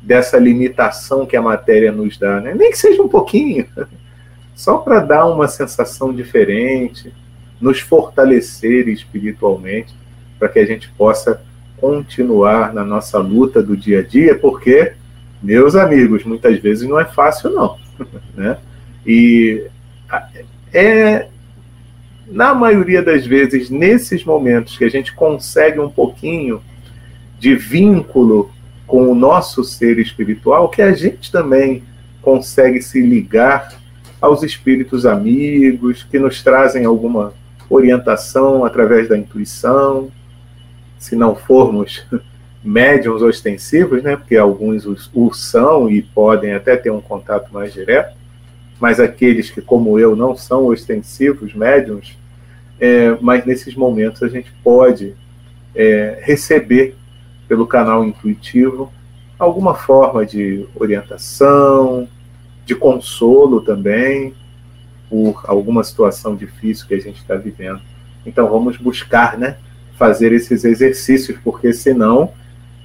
dessa 0.01 0.37
limitação 0.37 1.25
que 1.25 1.35
a 1.35 1.41
matéria 1.41 1.91
nos 1.91 2.17
dá, 2.17 2.39
né? 2.41 2.53
nem 2.53 2.71
que 2.71 2.77
seja 2.77 3.01
um 3.01 3.07
pouquinho, 3.07 3.65
só 4.55 4.77
para 4.77 4.99
dar 4.99 5.25
uma 5.25 5.47
sensação 5.47 6.13
diferente, 6.13 7.13
nos 7.59 7.79
fortalecer 7.79 8.87
espiritualmente, 8.87 9.93
para 10.37 10.49
que 10.49 10.59
a 10.59 10.65
gente 10.65 10.89
possa 10.91 11.41
continuar 11.79 12.73
na 12.73 12.83
nossa 12.83 13.19
luta 13.19 13.61
do 13.61 13.77
dia 13.77 13.99
a 13.99 14.03
dia, 14.03 14.37
porque, 14.37 14.93
meus 15.41 15.75
amigos, 15.75 16.23
muitas 16.23 16.59
vezes 16.59 16.87
não 16.87 16.99
é 16.99 17.05
fácil, 17.05 17.51
não. 17.51 17.77
Né? 18.35 18.57
E 19.05 19.65
é, 20.71 21.27
na 22.27 22.53
maioria 22.53 23.01
das 23.01 23.25
vezes, 23.25 23.69
nesses 23.69 24.23
momentos 24.23 24.77
que 24.77 24.83
a 24.83 24.89
gente 24.89 25.13
consegue 25.13 25.79
um 25.79 25.89
pouquinho 25.89 26.61
de 27.39 27.55
vínculo 27.55 28.51
com 28.85 29.11
o 29.11 29.15
nosso 29.15 29.63
ser 29.63 29.99
espiritual 29.99 30.69
que 30.69 30.81
a 30.81 30.93
gente 30.93 31.31
também 31.31 31.83
consegue 32.21 32.81
se 32.81 33.01
ligar 33.01 33.73
aos 34.19 34.43
espíritos 34.43 35.05
amigos 35.05 36.03
que 36.03 36.17
nos 36.17 36.41
trazem 36.41 36.85
alguma 36.85 37.33
orientação 37.69 38.65
através 38.65 39.07
da 39.07 39.17
intuição. 39.17 40.09
Se 40.99 41.15
não 41.15 41.35
formos 41.35 42.05
médiums 42.63 43.21
ostensivos, 43.21 44.03
né, 44.03 44.15
porque 44.15 44.35
alguns 44.35 44.85
o 45.13 45.33
são 45.33 45.89
e 45.89 46.01
podem 46.01 46.53
até 46.53 46.75
ter 46.75 46.91
um 46.91 47.01
contato 47.01 47.51
mais 47.53 47.73
direto, 47.73 48.15
mas 48.79 48.99
aqueles 48.99 49.49
que, 49.49 49.61
como 49.61 49.97
eu, 49.97 50.15
não 50.15 50.35
são 50.35 50.65
ostensivos, 50.65 51.53
médiums, 51.53 52.17
é, 52.79 53.17
mas 53.21 53.45
nesses 53.45 53.75
momentos 53.75 54.21
a 54.21 54.27
gente 54.27 54.51
pode 54.63 55.15
é, 55.73 56.19
receber 56.21 56.95
pelo 57.47 57.65
canal 57.65 58.03
intuitivo 58.03 58.91
alguma 59.39 59.75
forma 59.75 60.25
de 60.25 60.65
orientação, 60.75 62.07
de 62.65 62.75
consolo 62.75 63.61
também, 63.61 64.33
por 65.09 65.43
alguma 65.47 65.83
situação 65.83 66.35
difícil 66.35 66.87
que 66.87 66.93
a 66.93 66.99
gente 66.99 67.17
está 67.17 67.35
vivendo. 67.35 67.81
Então 68.25 68.49
vamos 68.49 68.77
buscar, 68.77 69.37
né, 69.37 69.57
fazer 69.97 70.31
esses 70.31 70.63
exercícios, 70.63 71.37
porque 71.43 71.73
senão 71.73 72.31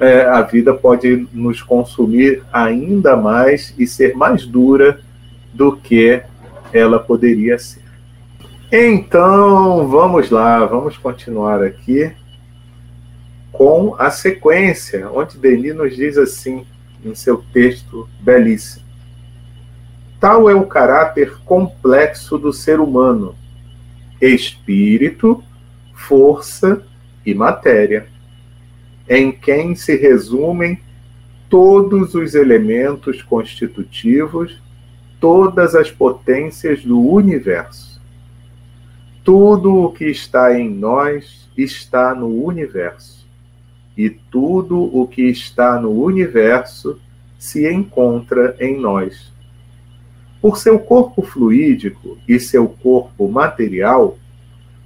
é, 0.01 0.23
a 0.25 0.43
vida 0.43 0.75
pode 0.75 1.29
nos 1.33 1.63
consumir 1.63 2.43
ainda 2.53 3.17
mais 3.17 3.75
e 3.79 3.87
ser 3.87 4.17
mais 4.17 4.47
dura 4.47 5.01
do 5.53 5.77
que 5.77 6.23
ela 6.73 6.99
poderia 6.99 7.59
ser. 7.59 7.83
Então 8.73 9.87
vamos 9.89 10.31
lá, 10.31 10.65
vamos 10.65 10.97
continuar 10.97 11.63
aqui 11.63 12.11
com 13.53 13.95
a 13.99 14.11
sequência, 14.11 15.11
onde 15.13 15.37
Denis 15.37 15.77
nos 15.77 15.95
diz 15.95 16.17
assim, 16.17 16.67
em 17.05 17.15
seu 17.15 17.45
texto 17.53 18.09
belíssimo. 18.21 18.83
Tal 20.19 20.49
é 20.49 20.55
o 20.55 20.67
caráter 20.67 21.37
complexo 21.45 22.39
do 22.39 22.53
ser 22.53 22.81
humano: 22.81 23.35
espírito, 24.21 25.45
força 25.95 26.83
e 27.25 27.35
matéria, 27.35 28.07
em 29.09 29.33
quem 29.33 29.75
se 29.75 29.97
resumem 29.97 30.81
todos 31.49 32.15
os 32.15 32.35
elementos 32.35 33.23
constitutivos, 33.23 34.61
todas 35.21 35.75
as 35.75 35.91
potências 35.91 36.85
do 36.85 37.01
universo. 37.01 38.01
Tudo 39.23 39.85
o 39.85 39.93
que 39.93 40.07
está 40.07 40.59
em 40.59 40.69
nós 40.69 41.49
está 41.57 42.15
no 42.15 42.45
universo 42.45 43.23
e 43.97 44.09
tudo 44.09 44.81
o 44.81 45.07
que 45.07 45.23
está 45.23 45.81
no 45.81 45.91
universo 45.91 46.99
se 47.39 47.71
encontra 47.71 48.57
em 48.59 48.81
nós. 48.81 49.33
Por 50.41 50.57
seu 50.57 50.79
corpo 50.79 51.23
fluídico 51.23 52.19
e 52.27 52.41
seu 52.41 52.69
corpo 52.69 53.29
material, 53.29 54.19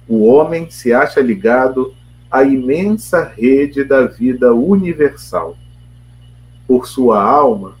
o 0.07 0.25
homem 0.25 0.69
se 0.69 0.93
acha 0.93 1.19
ligado 1.19 1.93
à 2.29 2.43
imensa 2.43 3.23
rede 3.23 3.83
da 3.83 4.05
vida 4.05 4.53
universal. 4.53 5.57
Por 6.67 6.87
sua 6.87 7.21
alma, 7.21 7.75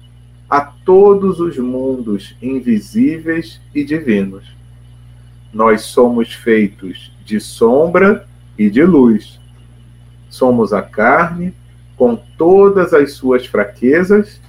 a 0.49 0.61
todos 0.61 1.39
os 1.39 1.57
mundos 1.57 2.35
invisíveis 2.41 3.61
e 3.75 3.83
divinos. 3.83 4.45
Nós 5.53 5.81
somos 5.81 6.33
feitos 6.33 7.11
de 7.25 7.39
sombra 7.39 8.27
e 8.57 8.69
de 8.69 8.83
luz 8.83 9.39
Somos 10.29 10.73
a 10.73 10.81
carne, 10.81 11.53
com 11.95 12.15
todas 12.37 12.93
as 12.93 13.13
suas 13.13 13.45
fraquezas, 13.45 14.39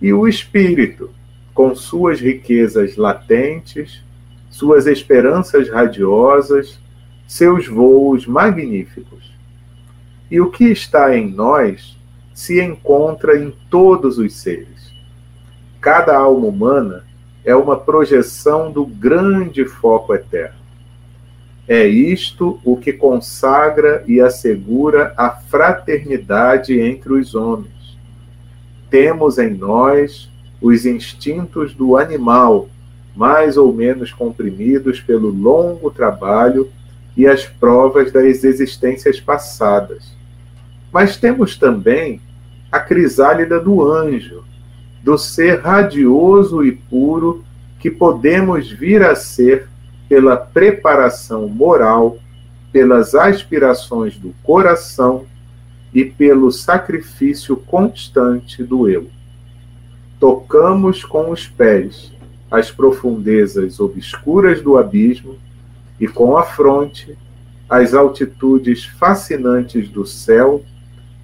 e 0.00 0.12
o 0.12 0.26
espírito, 0.26 1.10
com 1.52 1.74
suas 1.74 2.20
riquezas 2.20 2.96
latentes, 2.96 4.02
suas 4.50 4.86
esperanças 4.86 5.68
radiosas, 5.68 6.78
seus 7.26 7.66
voos 7.66 8.26
magníficos. 8.26 9.35
E 10.30 10.40
o 10.40 10.50
que 10.50 10.64
está 10.64 11.16
em 11.16 11.30
nós 11.30 11.96
se 12.34 12.60
encontra 12.62 13.38
em 13.38 13.52
todos 13.70 14.18
os 14.18 14.34
seres. 14.34 14.94
Cada 15.80 16.16
alma 16.16 16.46
humana 16.46 17.04
é 17.44 17.54
uma 17.54 17.76
projeção 17.76 18.72
do 18.72 18.84
grande 18.84 19.64
foco 19.64 20.12
eterno. 20.14 20.58
É 21.68 21.86
isto 21.86 22.60
o 22.64 22.76
que 22.76 22.92
consagra 22.92 24.04
e 24.06 24.20
assegura 24.20 25.14
a 25.16 25.30
fraternidade 25.30 26.78
entre 26.78 27.12
os 27.12 27.34
homens. 27.34 27.98
Temos 28.90 29.38
em 29.38 29.50
nós 29.50 30.30
os 30.60 30.86
instintos 30.86 31.74
do 31.74 31.96
animal, 31.96 32.68
mais 33.14 33.56
ou 33.56 33.72
menos 33.72 34.12
comprimidos 34.12 35.00
pelo 35.00 35.28
longo 35.28 35.90
trabalho 35.90 36.70
e 37.16 37.26
as 37.26 37.46
provas 37.46 38.12
das 38.12 38.44
existências 38.44 39.18
passadas. 39.18 40.14
Mas 40.92 41.16
temos 41.16 41.56
também 41.56 42.20
a 42.70 42.78
crisálida 42.78 43.58
do 43.58 43.82
anjo, 43.90 44.44
do 45.02 45.16
ser 45.16 45.60
radioso 45.60 46.64
e 46.64 46.72
puro 46.72 47.44
que 47.78 47.90
podemos 47.90 48.70
vir 48.70 49.02
a 49.02 49.14
ser 49.14 49.68
pela 50.08 50.36
preparação 50.36 51.48
moral, 51.48 52.18
pelas 52.72 53.14
aspirações 53.14 54.18
do 54.18 54.34
coração 54.42 55.24
e 55.94 56.04
pelo 56.04 56.50
sacrifício 56.50 57.56
constante 57.56 58.62
do 58.62 58.88
eu. 58.88 59.08
Tocamos 60.20 61.04
com 61.04 61.30
os 61.30 61.46
pés 61.46 62.12
as 62.50 62.70
profundezas 62.70 63.80
obscuras 63.80 64.62
do 64.62 64.76
abismo 64.76 65.36
e 66.00 66.06
com 66.06 66.36
a 66.36 66.42
fronte 66.42 67.16
as 67.68 67.94
altitudes 67.94 68.84
fascinantes 68.84 69.88
do 69.88 70.06
céu 70.06 70.62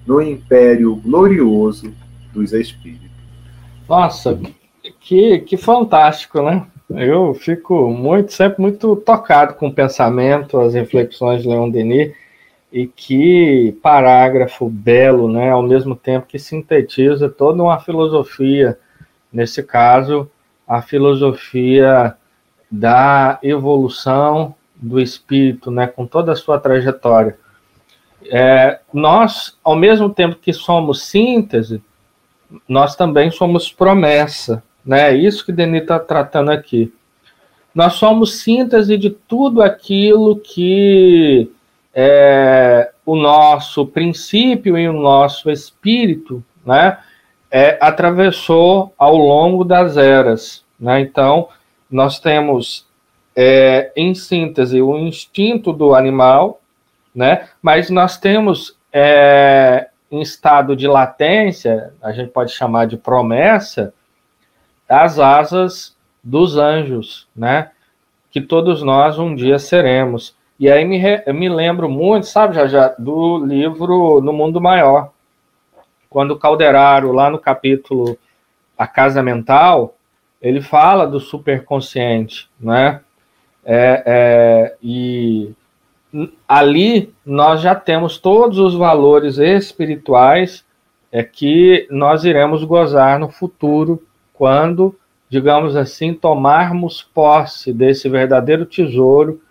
no 0.05 0.21
império 0.21 0.95
glorioso 0.95 1.93
dos 2.33 2.51
espíritos. 2.51 3.09
Nossa, 3.87 4.39
que, 4.99 5.39
que 5.39 5.55
fantástico, 5.55 6.41
né? 6.41 6.65
Eu 6.89 7.33
fico 7.33 7.89
muito, 7.89 8.33
sempre 8.33 8.61
muito 8.61 8.95
tocado 8.95 9.53
com 9.53 9.67
o 9.67 9.73
pensamento, 9.73 10.59
as 10.59 10.73
reflexões 10.73 11.41
de 11.41 11.47
Leon 11.47 11.69
Denis, 11.69 12.13
e 12.71 12.87
que 12.87 13.77
parágrafo 13.81 14.67
belo, 14.67 15.31
né? 15.31 15.51
Ao 15.51 15.61
mesmo 15.61 15.95
tempo 15.95 16.27
que 16.27 16.39
sintetiza 16.39 17.29
toda 17.29 17.63
uma 17.63 17.79
filosofia, 17.79 18.77
nesse 19.31 19.63
caso, 19.63 20.29
a 20.67 20.81
filosofia 20.81 22.15
da 22.69 23.39
evolução 23.43 24.55
do 24.83 24.99
espírito, 24.99 25.71
né? 25.71 25.87
Com 25.87 26.05
toda 26.05 26.31
a 26.31 26.35
sua 26.35 26.59
trajetória. 26.59 27.37
É, 28.25 28.79
nós, 28.93 29.57
ao 29.63 29.75
mesmo 29.75 30.09
tempo 30.09 30.35
que 30.35 30.53
somos 30.53 31.03
síntese, 31.03 31.81
nós 32.67 32.95
também 32.95 33.31
somos 33.31 33.71
promessa 33.71 34.63
né? 34.85 35.11
É 35.11 35.15
isso 35.15 35.45
que 35.45 35.51
Denis 35.51 35.83
está 35.83 35.99
tratando 35.99 36.51
aqui. 36.51 36.93
Nós 37.73 37.93
somos 37.93 38.41
síntese 38.41 38.97
de 38.97 39.09
tudo 39.09 39.61
aquilo 39.61 40.35
que 40.37 41.49
é, 41.93 42.91
o 43.05 43.15
nosso 43.15 43.85
princípio 43.85 44.77
e 44.77 44.87
o 44.87 44.93
nosso 44.93 45.49
espírito 45.49 46.43
né, 46.65 46.99
é, 47.49 47.77
atravessou 47.81 48.93
ao 48.97 49.15
longo 49.15 49.63
das 49.63 49.97
eras. 49.97 50.63
Né? 50.79 51.01
Então, 51.01 51.47
nós 51.89 52.19
temos, 52.19 52.85
é, 53.35 53.91
em 53.95 54.13
síntese, 54.13 54.81
o 54.81 54.97
instinto 54.97 55.73
do 55.73 55.95
animal, 55.95 56.61
né? 57.13 57.49
mas 57.61 57.89
nós 57.89 58.17
temos 58.17 58.77
é, 58.91 59.89
em 60.11 60.21
estado 60.21 60.75
de 60.75 60.87
latência, 60.87 61.93
a 62.01 62.11
gente 62.11 62.29
pode 62.29 62.51
chamar 62.51 62.85
de 62.85 62.97
promessa, 62.97 63.93
as 64.87 65.19
asas 65.19 65.95
dos 66.23 66.57
anjos, 66.57 67.27
né? 67.35 67.71
Que 68.29 68.39
todos 68.39 68.83
nós 68.83 69.17
um 69.17 69.35
dia 69.35 69.57
seremos. 69.57 70.35
E 70.59 70.69
aí 70.69 70.85
me, 70.85 70.97
re, 70.97 71.23
me 71.33 71.49
lembro 71.49 71.89
muito, 71.89 72.27
sabe, 72.27 72.55
já, 72.55 72.67
já, 72.67 72.95
do 72.97 73.43
livro 73.43 74.21
No 74.21 74.31
Mundo 74.31 74.61
Maior. 74.61 75.11
Quando 76.09 76.37
Calderaro, 76.37 77.11
lá 77.11 77.29
no 77.29 77.39
capítulo 77.39 78.17
A 78.77 78.85
Casa 78.85 79.23
Mental, 79.23 79.95
ele 80.41 80.61
fala 80.61 81.07
do 81.07 81.19
superconsciente, 81.19 82.49
né? 82.59 83.01
É, 83.65 84.03
é, 84.05 84.75
e 84.81 85.51
ali 86.47 87.13
nós 87.25 87.61
já 87.61 87.73
temos 87.73 88.17
todos 88.17 88.59
os 88.59 88.75
valores 88.75 89.37
espirituais 89.37 90.65
é, 91.11 91.23
que 91.23 91.87
nós 91.89 92.25
iremos 92.25 92.63
gozar 92.63 93.17
no 93.19 93.29
futuro 93.29 94.03
quando, 94.33 94.95
digamos 95.29 95.75
assim, 95.75 96.13
tomarmos 96.13 97.01
posse 97.01 97.71
desse 97.71 98.09
verdadeiro 98.09 98.65
tesouro 98.65 99.41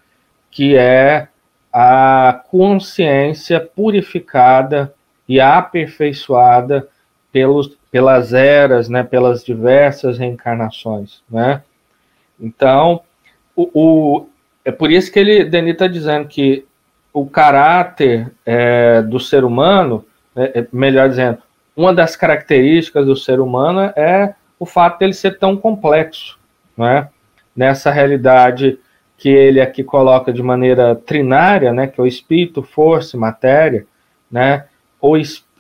que 0.51 0.77
é 0.77 1.29
a 1.73 2.43
consciência 2.51 3.59
purificada 3.59 4.93
e 5.27 5.41
aperfeiçoada 5.41 6.87
pelos, 7.33 7.79
pelas 7.91 8.35
eras, 8.35 8.91
né, 8.91 9.03
pelas 9.03 9.43
diversas 9.43 10.19
reencarnações, 10.19 11.23
né? 11.31 11.63
Então, 12.39 13.01
o, 13.57 13.71
o 13.75 14.27
é 14.65 14.71
por 14.71 14.91
isso 14.91 15.11
que 15.11 15.19
ele, 15.19 15.45
Denis 15.45 15.73
está 15.73 15.87
dizendo 15.87 16.29
que 16.29 16.65
o 17.13 17.27
caráter 17.27 18.33
é, 18.47 19.03
do 19.03 19.19
ser 19.19 19.45
humano, 19.45 20.05
é, 20.37 20.67
melhor 20.73 21.09
dizendo, 21.09 21.39
uma 21.77 21.93
das 21.93 22.17
características 22.17 23.05
do 23.05 23.17
ser 23.17 23.41
humano 23.41 23.81
é 23.97 24.35
o 24.59 24.65
fato 24.65 25.01
dele 25.01 25.13
ser 25.13 25.39
tão 25.39 25.57
complexo, 25.57 26.39
né? 26.77 27.09
Nessa 27.55 27.91
realidade 27.91 28.79
que 29.19 29.29
ele 29.29 29.61
aqui 29.61 29.83
coloca 29.83 30.33
de 30.33 30.43
maneira 30.43 30.95
trinária, 30.95 31.73
né? 31.73 31.87
Que 31.87 32.01
é 32.01 32.05
o 32.05 32.07
espírito, 32.07 32.63
força 32.63 33.17
e 33.17 33.21
matéria, 33.21 33.87
né? 34.31 34.67
O, 35.01 35.15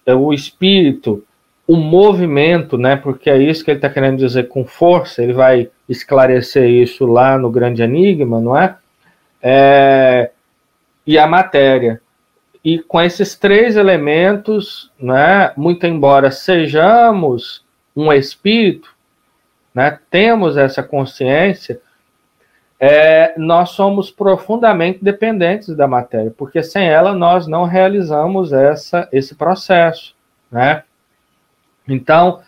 o 0.06 0.32
espírito, 0.32 1.24
o 1.66 1.76
movimento, 1.76 2.76
né? 2.76 2.96
Porque 2.96 3.30
é 3.30 3.38
isso 3.38 3.64
que 3.64 3.70
ele 3.70 3.78
está 3.78 3.88
querendo 3.88 4.18
dizer 4.18 4.48
com 4.48 4.64
força. 4.64 5.22
Ele 5.22 5.32
vai 5.32 5.70
esclarecer 5.88 6.68
isso 6.68 7.06
lá 7.06 7.38
no 7.38 7.50
grande 7.50 7.82
enigma, 7.82 8.40
não 8.40 8.56
é? 8.56 8.76
é 9.42 10.30
e 11.06 11.18
a 11.18 11.26
matéria. 11.26 12.00
E 12.64 12.78
com 12.78 13.00
esses 13.00 13.34
três 13.34 13.76
elementos, 13.76 14.90
né, 14.98 15.52
muito 15.56 15.84
embora 15.84 16.30
sejamos 16.30 17.64
um 17.94 18.12
espírito, 18.12 18.88
né, 19.74 19.98
temos 20.08 20.56
essa 20.56 20.80
consciência, 20.82 21.80
é, 22.78 23.34
nós 23.36 23.70
somos 23.70 24.10
profundamente 24.10 25.00
dependentes 25.02 25.74
da 25.74 25.86
matéria, 25.88 26.32
porque 26.36 26.62
sem 26.62 26.88
ela 26.88 27.12
nós 27.12 27.46
não 27.46 27.64
realizamos 27.64 28.52
essa, 28.52 29.08
esse 29.12 29.34
processo. 29.34 30.14
Né? 30.50 30.82
Então, 31.88 32.40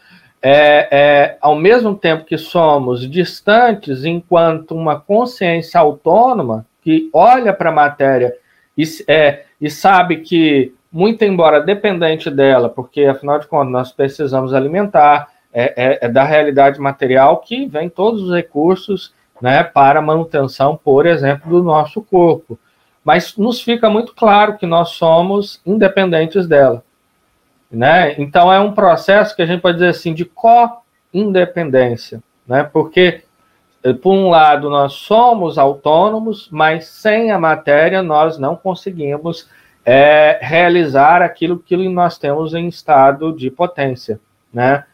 é, 0.43 0.89
é, 0.91 1.39
ao 1.41 1.57
mesmo 1.57 1.95
tempo 1.95 2.25
que 2.25 2.37
somos 2.37 3.09
distantes 3.09 4.05
enquanto 4.05 4.75
uma 4.75 5.01
consciência 5.01 5.81
autônoma 5.81 6.67
que 6.83 7.09
olha 7.15 7.53
para 7.53 7.71
a 7.71 7.73
matéria 7.73 8.35
e, 8.77 8.85
é, 9.09 9.45
e 9.59 9.71
sabe 9.71 10.19
que, 10.19 10.75
muito 10.93 11.25
embora 11.25 11.61
dependente 11.63 12.31
dela, 12.31 12.69
porque 12.69 13.05
afinal 13.05 13.39
de 13.39 13.47
contas 13.47 13.73
nós 13.73 13.93
precisamos 13.93 14.53
alimentar, 14.53 15.29
é, 15.53 15.73
é, 15.77 15.99
é 16.03 16.09
da 16.09 16.25
realidade 16.25 16.79
material 16.79 17.39
que 17.39 17.67
vem 17.67 17.89
todos 17.89 18.25
os 18.25 18.35
recursos 18.35 19.15
né, 19.41 19.65
para 19.65 20.03
manutenção, 20.03 20.77
por 20.77 21.07
exemplo, 21.07 21.51
do 21.51 21.63
nosso 21.63 22.03
corpo. 22.03 22.59
Mas 23.05 23.37
nos 23.37 23.63
fica 23.63 23.89
muito 23.89 24.15
claro 24.15 24.59
que 24.59 24.67
nós 24.67 24.91
somos 24.91 25.61
independentes 25.65 26.47
dela. 26.47 26.85
Né? 27.75 28.15
Então 28.19 28.53
é 28.53 28.61
um 28.61 28.73
processo 28.73 29.35
que 29.35 29.43
a 29.43 29.47
gente 29.47 29.61
pode 29.61 29.79
dizer 29.79 29.89
assim 29.89 30.15
de 30.15 30.25
co-independência, 30.25 32.23
né? 32.47 32.63
porque 32.63 33.23
eh, 33.83 33.93
por 33.93 34.13
um 34.13 34.31
lado, 34.31 34.71
nós 34.71 34.95
somos 34.95 35.59
autônomos, 35.59 36.49
mas 36.51 36.87
sem 36.87 37.31
a 37.31 37.39
matéria 37.39 38.03
nós 38.03 38.39
não 38.39 38.57
conseguimos 38.57 39.49
é, 39.85 40.39
realizar 40.41 41.21
aquilo 41.21 41.59
que 41.59 41.77
nós 41.89 42.17
temos 42.17 42.55
em 42.55 42.67
estado 42.67 43.33
de 43.33 43.51
potência, 43.51 44.19
né? 44.53 44.85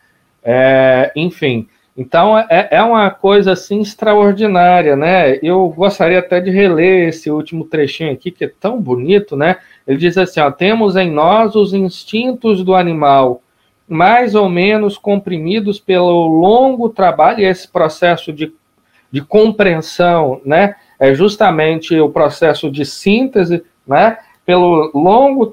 É, 0.43 1.12
enfim, 1.14 1.69
então 1.97 2.37
é, 2.37 2.69
é 2.71 2.83
uma 2.83 3.11
coisa 3.11 3.53
assim 3.53 3.81
extraordinária, 3.81 4.97
né? 4.97 5.38
Eu 5.43 5.69
gostaria 5.69 6.19
até 6.19 6.40
de 6.40 6.51
reler 6.51 7.09
esse 7.09 7.31
último 7.31 7.64
trechinho 7.64 8.12
aqui 8.12 8.31
que 8.31 8.45
é 8.47 8.53
tão 8.61 8.81
bonito, 8.81 9.37
né? 9.37 9.59
Ele 9.87 9.99
diz 9.99 10.16
assim: 10.16 10.40
ó, 10.40 10.51
temos 10.51 10.97
em 10.97 11.11
nós 11.11 11.55
os 11.55 11.73
instintos 11.73 12.62
do 12.62 12.75
animal, 12.75 13.43
mais 13.88 14.35
ou 14.35 14.49
menos 14.49 14.97
comprimidos 14.97 15.81
pelo 15.81 16.27
longo 16.29 16.88
trabalho 16.88 17.40
e 17.40 17.45
esse 17.45 17.69
processo 17.69 18.33
de 18.33 18.53
de 19.11 19.21
compreensão, 19.21 20.40
né? 20.45 20.77
É 20.99 21.14
justamente 21.14 21.99
o 21.99 22.11
processo 22.11 22.71
de 22.71 22.85
síntese, 22.85 23.64
né? 23.87 24.19
Pelo 24.47 24.90
longo, 24.95 25.51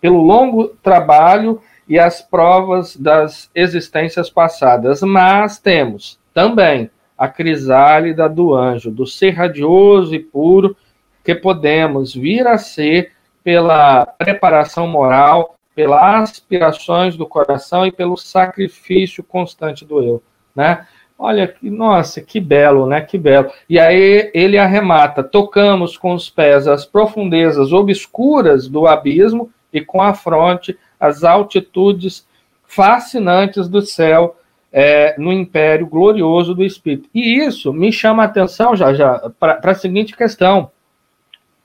pelo 0.00 0.20
longo 0.22 0.68
trabalho 0.82 1.60
e 1.88 1.98
as 1.98 2.22
provas 2.22 2.96
das 2.96 3.50
existências 3.54 4.30
passadas. 4.30 5.02
Mas 5.02 5.58
temos 5.58 6.18
também 6.32 6.90
a 7.16 7.28
crisálida 7.28 8.28
do 8.28 8.54
anjo, 8.54 8.90
do 8.90 9.06
ser 9.06 9.30
radioso 9.30 10.14
e 10.14 10.18
puro, 10.18 10.76
que 11.22 11.34
podemos 11.34 12.14
vir 12.14 12.46
a 12.46 12.58
ser 12.58 13.12
pela 13.44 14.06
preparação 14.06 14.88
moral, 14.88 15.56
pelas 15.74 16.30
aspirações 16.30 17.16
do 17.16 17.26
coração 17.26 17.86
e 17.86 17.92
pelo 17.92 18.16
sacrifício 18.16 19.22
constante 19.22 19.84
do 19.84 20.02
eu, 20.02 20.22
né? 20.56 20.86
Olha, 21.16 21.46
que, 21.46 21.70
nossa, 21.70 22.20
que 22.20 22.40
belo, 22.40 22.86
né? 22.86 23.00
Que 23.00 23.16
belo. 23.16 23.50
E 23.68 23.78
aí 23.78 24.30
ele 24.34 24.58
arremata: 24.58 25.22
tocamos 25.22 25.96
com 25.96 26.12
os 26.12 26.28
pés 26.28 26.66
as 26.66 26.84
profundezas 26.84 27.72
obscuras 27.72 28.68
do 28.68 28.86
abismo 28.86 29.50
e 29.72 29.80
com 29.80 30.02
a 30.02 30.12
fronte 30.12 30.76
as 30.98 31.22
altitudes 31.22 32.26
fascinantes 32.66 33.68
do 33.68 33.80
céu 33.80 34.36
é, 34.72 35.14
no 35.16 35.32
império 35.32 35.86
glorioso 35.86 36.52
do 36.52 36.64
Espírito. 36.64 37.08
E 37.14 37.38
isso 37.38 37.72
me 37.72 37.92
chama 37.92 38.24
a 38.24 38.26
atenção 38.26 38.74
já 38.74 38.92
já 38.92 39.30
para 39.38 39.60
a 39.62 39.74
seguinte 39.74 40.16
questão: 40.16 40.70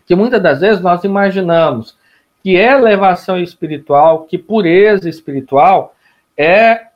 que 0.10 0.16
muitas 0.16 0.42
das 0.42 0.60
vezes 0.60 0.82
nós 0.82 1.04
imaginamos 1.04 1.96
que 2.42 2.56
elevação 2.56 3.38
espiritual, 3.38 4.24
que 4.24 4.40
pureza 4.40 5.08
espiritual 5.08 5.94
é 6.36 6.88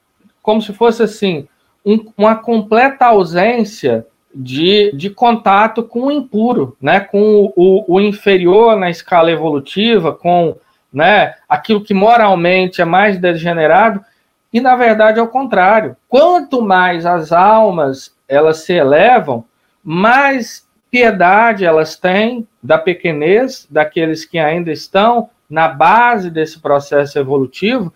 como 0.41 0.60
se 0.63 0.73
fosse 0.73 1.04
assim 1.04 1.47
um, 1.86 2.12
uma 2.17 2.36
completa 2.36 3.06
ausência 3.06 4.04
de, 4.34 4.91
de 4.95 5.12
contato 5.12 5.84
com 5.84 6.08
o 6.08 6.12
impuro, 6.12 6.76
né, 6.82 7.02
com 7.02 7.54
o, 7.56 7.86
o, 7.88 8.02
inferior 8.02 8.76
na 8.78 8.89
escala 8.89 9.30
evolutiva, 9.30 10.12
com 10.12 10.56
né, 10.91 11.36
aquilo 11.47 11.84
que 11.84 11.93
moralmente 11.93 12.82
é 12.82 12.86
mais 12.86 13.19
degenerado, 13.19 14.04
e 14.52 14.60
na 14.60 14.76
verdade 14.76 15.19
é 15.19 15.21
o 15.21 15.28
contrário. 15.28 15.95
Quanto 16.10 16.63
mais 16.63 17.06
as 17.06 17.32
almas 17.32 18.12
elas 18.28 18.65
se 18.65 18.73
elevam, 18.73 19.45
mais 19.84 20.62
piedade 20.93 21.65
elas 21.65 21.95
têm 21.95 22.47
da 22.62 22.77
pequenez 22.77 23.67
daqueles 23.67 24.25
que 24.25 24.38
ainda 24.38 24.71
estão 24.71 25.27
na 25.49 25.67
base 25.67 26.29
desse 26.29 26.60
processo 26.60 27.17
evolutivo, 27.17 27.91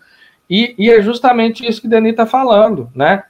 e, 0.50 0.74
e 0.76 0.90
é 0.90 1.00
justamente 1.00 1.64
isso 1.64 1.80
que 1.80 1.86
Denis 1.86 2.10
está 2.10 2.26
falando, 2.26 2.90
né? 2.92 3.22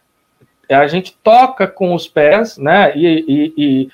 A 0.70 0.86
gente 0.86 1.14
toca 1.22 1.66
com 1.66 1.94
os 1.94 2.08
pés, 2.08 2.56
né? 2.56 2.96
E, 2.96 3.06
e, 3.06 3.54
e, 3.58 3.88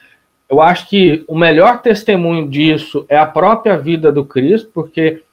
eu 0.49 0.63
acho 0.63 0.89
que 0.89 1.25
o 1.27 1.37
melhor 1.37 1.83
testemunho 1.83 2.49
disso 2.49 3.05
é 3.09 3.19
a 3.19 3.27
própria 3.27 3.77
vida 3.77 4.13
do 4.13 4.25
Cristo, 4.25 4.71
porque 4.73 5.25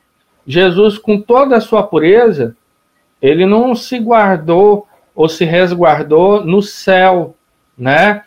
Jesus, 0.47 0.97
com 0.97 1.21
toda 1.21 1.58
a 1.58 1.62
sua 1.62 1.84
pureza, 1.84 2.56
ele 3.21 3.45
não 3.45 3.75
se 3.75 3.99
guardou 3.99 4.88
ou 5.13 5.30
se 5.30 5.45
resguardou 5.45 6.43
no 6.43 6.63
céu, 6.63 7.36
né? 7.77 8.23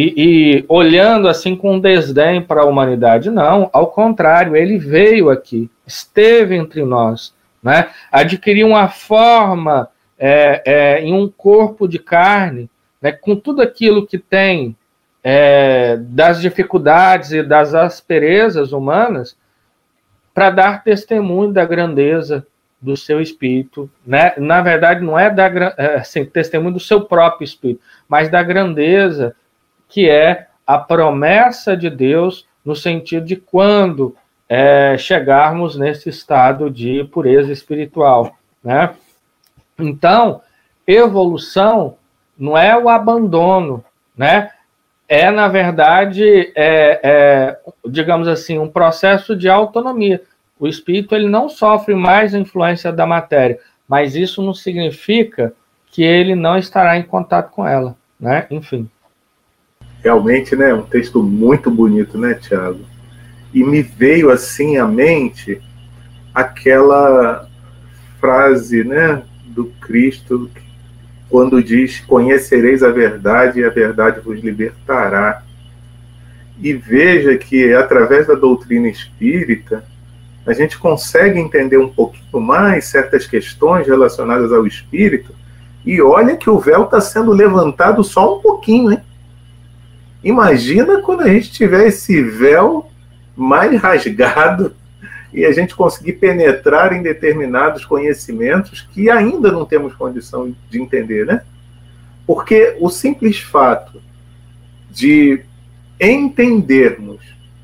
E, 0.00 0.14
e 0.16 0.64
olhando 0.68 1.26
assim 1.26 1.56
com 1.56 1.80
desdém 1.80 2.40
para 2.40 2.60
a 2.60 2.64
humanidade, 2.64 3.30
não, 3.30 3.68
ao 3.72 3.88
contrário, 3.88 4.54
ele 4.54 4.78
veio 4.78 5.28
aqui, 5.28 5.68
esteve 5.84 6.54
entre 6.54 6.84
nós, 6.84 7.34
né? 7.60 7.88
Adquiriu 8.12 8.68
uma 8.68 8.88
forma 8.88 9.88
é, 10.16 10.62
é, 10.64 11.00
em 11.02 11.12
um 11.12 11.28
corpo 11.28 11.88
de 11.88 11.98
carne, 11.98 12.70
né, 13.02 13.10
com 13.10 13.34
tudo 13.34 13.60
aquilo 13.60 14.06
que 14.06 14.18
tem 14.18 14.76
é, 15.20 15.96
das 15.96 16.40
dificuldades 16.40 17.32
e 17.32 17.42
das 17.42 17.74
asperezas 17.74 18.70
humanas, 18.70 19.36
para 20.32 20.50
dar 20.50 20.84
testemunho 20.84 21.52
da 21.52 21.64
grandeza 21.64 22.46
do 22.80 22.96
seu 22.96 23.20
espírito, 23.20 23.90
né? 24.06 24.32
Na 24.38 24.62
verdade, 24.62 25.04
não 25.04 25.18
é 25.18 25.28
da 25.28 25.46
é, 25.76 25.96
assim, 25.96 26.24
testemunho 26.24 26.74
do 26.74 26.78
seu 26.78 27.00
próprio 27.00 27.44
espírito, 27.44 27.80
mas 28.08 28.28
da 28.28 28.44
grandeza 28.44 29.34
que 29.88 30.08
é 30.08 30.48
a 30.66 30.78
promessa 30.78 31.76
de 31.76 31.88
Deus 31.88 32.46
no 32.64 32.76
sentido 32.76 33.24
de 33.24 33.36
quando 33.36 34.14
é, 34.48 34.96
chegarmos 34.98 35.76
nesse 35.76 36.08
estado 36.08 36.70
de 36.70 37.04
pureza 37.04 37.52
espiritual, 37.52 38.36
né? 38.62 38.94
Então, 39.78 40.42
evolução 40.86 41.96
não 42.38 42.56
é 42.56 42.76
o 42.76 42.88
abandono, 42.88 43.84
né? 44.16 44.50
É, 45.08 45.30
na 45.30 45.48
verdade, 45.48 46.52
é, 46.54 47.00
é, 47.02 47.58
digamos 47.86 48.28
assim, 48.28 48.58
um 48.58 48.68
processo 48.68 49.34
de 49.34 49.48
autonomia. 49.48 50.22
O 50.60 50.66
espírito 50.66 51.14
ele 51.14 51.28
não 51.28 51.48
sofre 51.48 51.94
mais 51.94 52.34
a 52.34 52.38
influência 52.38 52.92
da 52.92 53.06
matéria, 53.06 53.58
mas 53.88 54.14
isso 54.14 54.42
não 54.42 54.52
significa 54.52 55.54
que 55.90 56.02
ele 56.02 56.34
não 56.34 56.58
estará 56.58 56.98
em 56.98 57.02
contato 57.02 57.50
com 57.50 57.66
ela, 57.66 57.96
né? 58.20 58.46
Enfim. 58.50 58.88
Realmente, 60.08 60.56
né? 60.56 60.72
Um 60.72 60.84
texto 60.84 61.22
muito 61.22 61.70
bonito, 61.70 62.16
né, 62.16 62.32
Tiago? 62.32 62.80
E 63.52 63.62
me 63.62 63.82
veio 63.82 64.30
assim 64.30 64.78
à 64.78 64.86
mente 64.86 65.60
aquela 66.34 67.46
frase, 68.18 68.84
né, 68.84 69.22
do 69.44 69.66
Cristo 69.82 70.50
quando 71.28 71.62
diz: 71.62 72.00
Conhecereis 72.00 72.82
a 72.82 72.88
verdade 72.88 73.60
e 73.60 73.64
a 73.64 73.68
verdade 73.68 74.20
vos 74.20 74.40
libertará. 74.40 75.42
E 76.58 76.72
veja 76.72 77.36
que 77.36 77.74
através 77.74 78.26
da 78.26 78.34
doutrina 78.34 78.88
espírita, 78.88 79.84
a 80.46 80.54
gente 80.54 80.78
consegue 80.78 81.38
entender 81.38 81.76
um 81.76 81.90
pouquinho 81.90 82.40
mais 82.40 82.86
certas 82.86 83.26
questões 83.26 83.86
relacionadas 83.86 84.54
ao 84.54 84.66
espírito. 84.66 85.34
E 85.84 86.00
olha 86.00 86.34
que 86.34 86.48
o 86.48 86.58
véu 86.58 86.84
está 86.84 86.98
sendo 86.98 87.30
levantado 87.30 88.02
só 88.02 88.38
um 88.38 88.40
pouquinho, 88.40 88.90
hein? 88.90 89.00
Imagina 90.22 91.00
quando 91.00 91.22
a 91.22 91.28
gente 91.28 91.52
tiver 91.52 91.86
esse 91.86 92.22
véu 92.22 92.90
mais 93.36 93.80
rasgado 93.80 94.74
e 95.32 95.44
a 95.44 95.52
gente 95.52 95.74
conseguir 95.74 96.14
penetrar 96.14 96.92
em 96.92 97.02
determinados 97.02 97.84
conhecimentos 97.84 98.80
que 98.92 99.10
ainda 99.10 99.52
não 99.52 99.64
temos 99.64 99.94
condição 99.94 100.54
de 100.70 100.80
entender, 100.80 101.26
né? 101.26 101.42
Porque 102.26 102.76
o 102.80 102.90
simples 102.90 103.38
fato 103.38 104.02
de 104.90 105.40
entendermos 106.00 107.20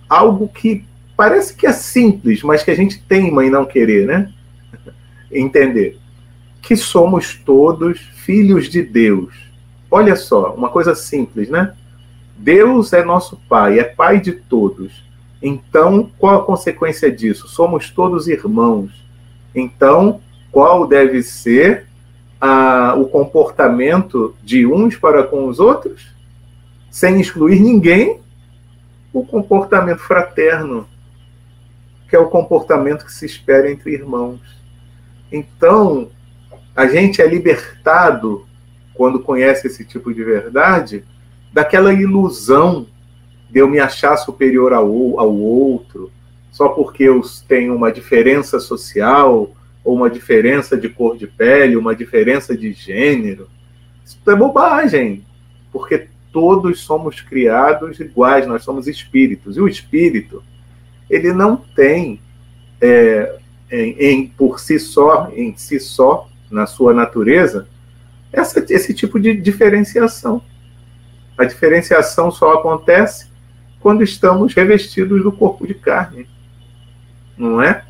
algo 0.08 0.48
que 0.48 0.84
parece 1.16 1.54
que 1.54 1.66
é 1.66 1.72
simples, 1.72 2.42
mas 2.42 2.62
que 2.62 2.70
a 2.70 2.76
gente 2.76 3.02
teima 3.02 3.44
em 3.44 3.50
não 3.50 3.64
querer, 3.64 4.06
né? 4.06 4.32
Entender 5.30 5.98
que 6.62 6.76
somos 6.76 7.34
todos 7.34 8.00
filhos 8.24 8.68
de 8.68 8.82
Deus. 8.82 9.34
Olha 9.90 10.16
só, 10.16 10.54
uma 10.54 10.68
coisa 10.68 10.94
simples, 10.94 11.48
né? 11.48 11.74
Deus 12.44 12.92
é 12.92 13.02
nosso 13.02 13.40
Pai, 13.48 13.78
é 13.78 13.84
Pai 13.84 14.20
de 14.20 14.32
todos. 14.32 15.02
Então, 15.42 16.10
qual 16.18 16.42
a 16.42 16.44
consequência 16.44 17.10
disso? 17.10 17.48
Somos 17.48 17.88
todos 17.88 18.28
irmãos. 18.28 18.92
Então, 19.54 20.20
qual 20.52 20.86
deve 20.86 21.22
ser 21.22 21.86
a, 22.38 22.94
o 22.98 23.06
comportamento 23.06 24.36
de 24.42 24.66
uns 24.66 24.94
para 24.94 25.22
com 25.22 25.48
os 25.48 25.58
outros? 25.58 26.14
Sem 26.90 27.18
excluir 27.18 27.60
ninguém, 27.60 28.20
o 29.10 29.24
comportamento 29.24 30.00
fraterno, 30.00 30.86
que 32.10 32.14
é 32.14 32.18
o 32.18 32.28
comportamento 32.28 33.06
que 33.06 33.12
se 33.12 33.24
espera 33.24 33.72
entre 33.72 33.94
irmãos. 33.94 34.40
Então, 35.32 36.10
a 36.76 36.86
gente 36.86 37.22
é 37.22 37.26
libertado, 37.26 38.46
quando 38.92 39.18
conhece 39.18 39.66
esse 39.66 39.82
tipo 39.82 40.12
de 40.12 40.22
verdade, 40.22 41.04
daquela 41.54 41.92
ilusão 41.92 42.88
de 43.48 43.60
eu 43.60 43.68
me 43.68 43.78
achar 43.78 44.16
superior 44.16 44.72
ao, 44.72 45.20
ao 45.20 45.32
outro, 45.32 46.10
só 46.50 46.68
porque 46.68 47.04
eu 47.04 47.22
tenho 47.46 47.76
uma 47.76 47.92
diferença 47.92 48.58
social, 48.58 49.54
ou 49.84 49.94
uma 49.94 50.10
diferença 50.10 50.76
de 50.76 50.88
cor 50.88 51.16
de 51.16 51.28
pele, 51.28 51.76
uma 51.76 51.94
diferença 51.94 52.56
de 52.56 52.72
gênero. 52.72 53.48
Isso 54.04 54.18
é 54.26 54.34
bobagem, 54.34 55.24
porque 55.72 56.08
todos 56.32 56.80
somos 56.80 57.20
criados 57.20 58.00
iguais, 58.00 58.48
nós 58.48 58.64
somos 58.64 58.88
espíritos. 58.88 59.56
E 59.56 59.60
o 59.60 59.68
espírito, 59.68 60.42
ele 61.08 61.32
não 61.32 61.56
tem 61.56 62.18
é, 62.80 63.38
em, 63.70 63.96
em, 64.00 64.26
por 64.26 64.58
si 64.58 64.80
só, 64.80 65.30
em 65.32 65.56
si 65.56 65.78
só, 65.78 66.28
na 66.50 66.66
sua 66.66 66.92
natureza, 66.92 67.68
essa, 68.32 68.64
esse 68.68 68.92
tipo 68.92 69.20
de 69.20 69.36
diferenciação. 69.36 70.42
A 71.36 71.44
diferenciação 71.44 72.30
só 72.30 72.54
acontece 72.54 73.28
quando 73.80 74.02
estamos 74.02 74.54
revestidos 74.54 75.22
do 75.22 75.32
corpo 75.32 75.66
de 75.66 75.74
carne. 75.74 76.26
Não 77.36 77.60
é? 77.60 77.84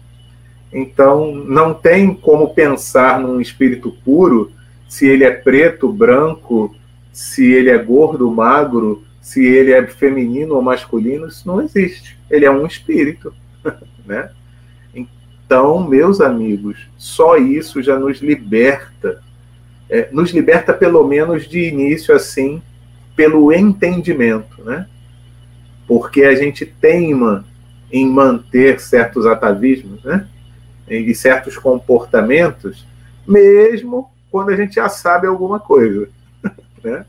Então, 0.72 1.32
não 1.34 1.72
tem 1.72 2.12
como 2.12 2.52
pensar 2.52 3.20
num 3.20 3.40
espírito 3.40 3.92
puro 4.04 4.50
se 4.88 5.06
ele 5.06 5.24
é 5.24 5.30
preto, 5.30 5.92
branco, 5.92 6.74
se 7.12 7.52
ele 7.52 7.70
é 7.70 7.78
gordo, 7.78 8.30
magro, 8.30 9.04
se 9.20 9.44
ele 9.44 9.72
é 9.72 9.86
feminino 9.86 10.54
ou 10.54 10.62
masculino, 10.62 11.28
isso 11.28 11.46
não 11.46 11.62
existe. 11.62 12.18
Ele 12.28 12.44
é 12.44 12.50
um 12.50 12.66
espírito, 12.66 13.32
né? 14.04 14.30
Então, 14.94 15.86
meus 15.86 16.20
amigos, 16.20 16.88
só 16.96 17.36
isso 17.36 17.82
já 17.82 17.98
nos 17.98 18.18
liberta, 18.18 19.22
é, 19.88 20.08
nos 20.10 20.30
liberta 20.30 20.72
pelo 20.72 21.06
menos 21.06 21.46
de 21.48 21.60
início 21.68 22.14
assim, 22.14 22.60
pelo 23.14 23.52
entendimento, 23.52 24.62
né? 24.64 24.86
porque 25.86 26.24
a 26.24 26.34
gente 26.34 26.64
teima 26.64 27.44
em 27.92 28.08
manter 28.08 28.80
certos 28.80 29.26
atavismos, 29.26 30.02
né? 30.02 30.26
E 30.88 31.14
certos 31.14 31.56
comportamentos, 31.56 32.86
mesmo 33.26 34.10
quando 34.30 34.50
a 34.50 34.56
gente 34.56 34.74
já 34.74 34.88
sabe 34.88 35.26
alguma 35.26 35.58
coisa, 35.58 36.08
né? 36.82 37.06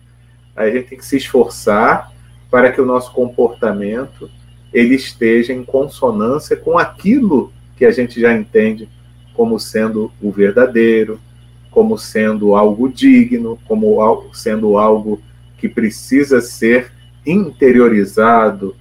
a 0.56 0.70
gente 0.70 0.90
tem 0.90 0.98
que 0.98 1.06
se 1.06 1.18
esforçar 1.18 2.12
para 2.50 2.72
que 2.72 2.80
o 2.80 2.86
nosso 2.86 3.12
comportamento 3.12 4.30
ele 4.74 4.96
esteja 4.96 5.52
em 5.52 5.64
consonância 5.64 6.56
com 6.56 6.78
aquilo 6.78 7.52
que 7.76 7.84
a 7.84 7.92
gente 7.92 8.22
já 8.22 8.34
entende 8.34 8.88
como 9.34 9.60
sendo 9.60 10.12
o 10.22 10.32
verdadeiro, 10.32 11.20
como 11.70 11.98
sendo 11.98 12.56
algo 12.56 12.88
digno, 12.88 13.60
como 13.68 14.00
sendo 14.34 14.78
algo 14.78 15.22
que 15.58 15.70
precisa 15.70 16.42
ser 16.42 16.92
interiorizado 17.26 18.76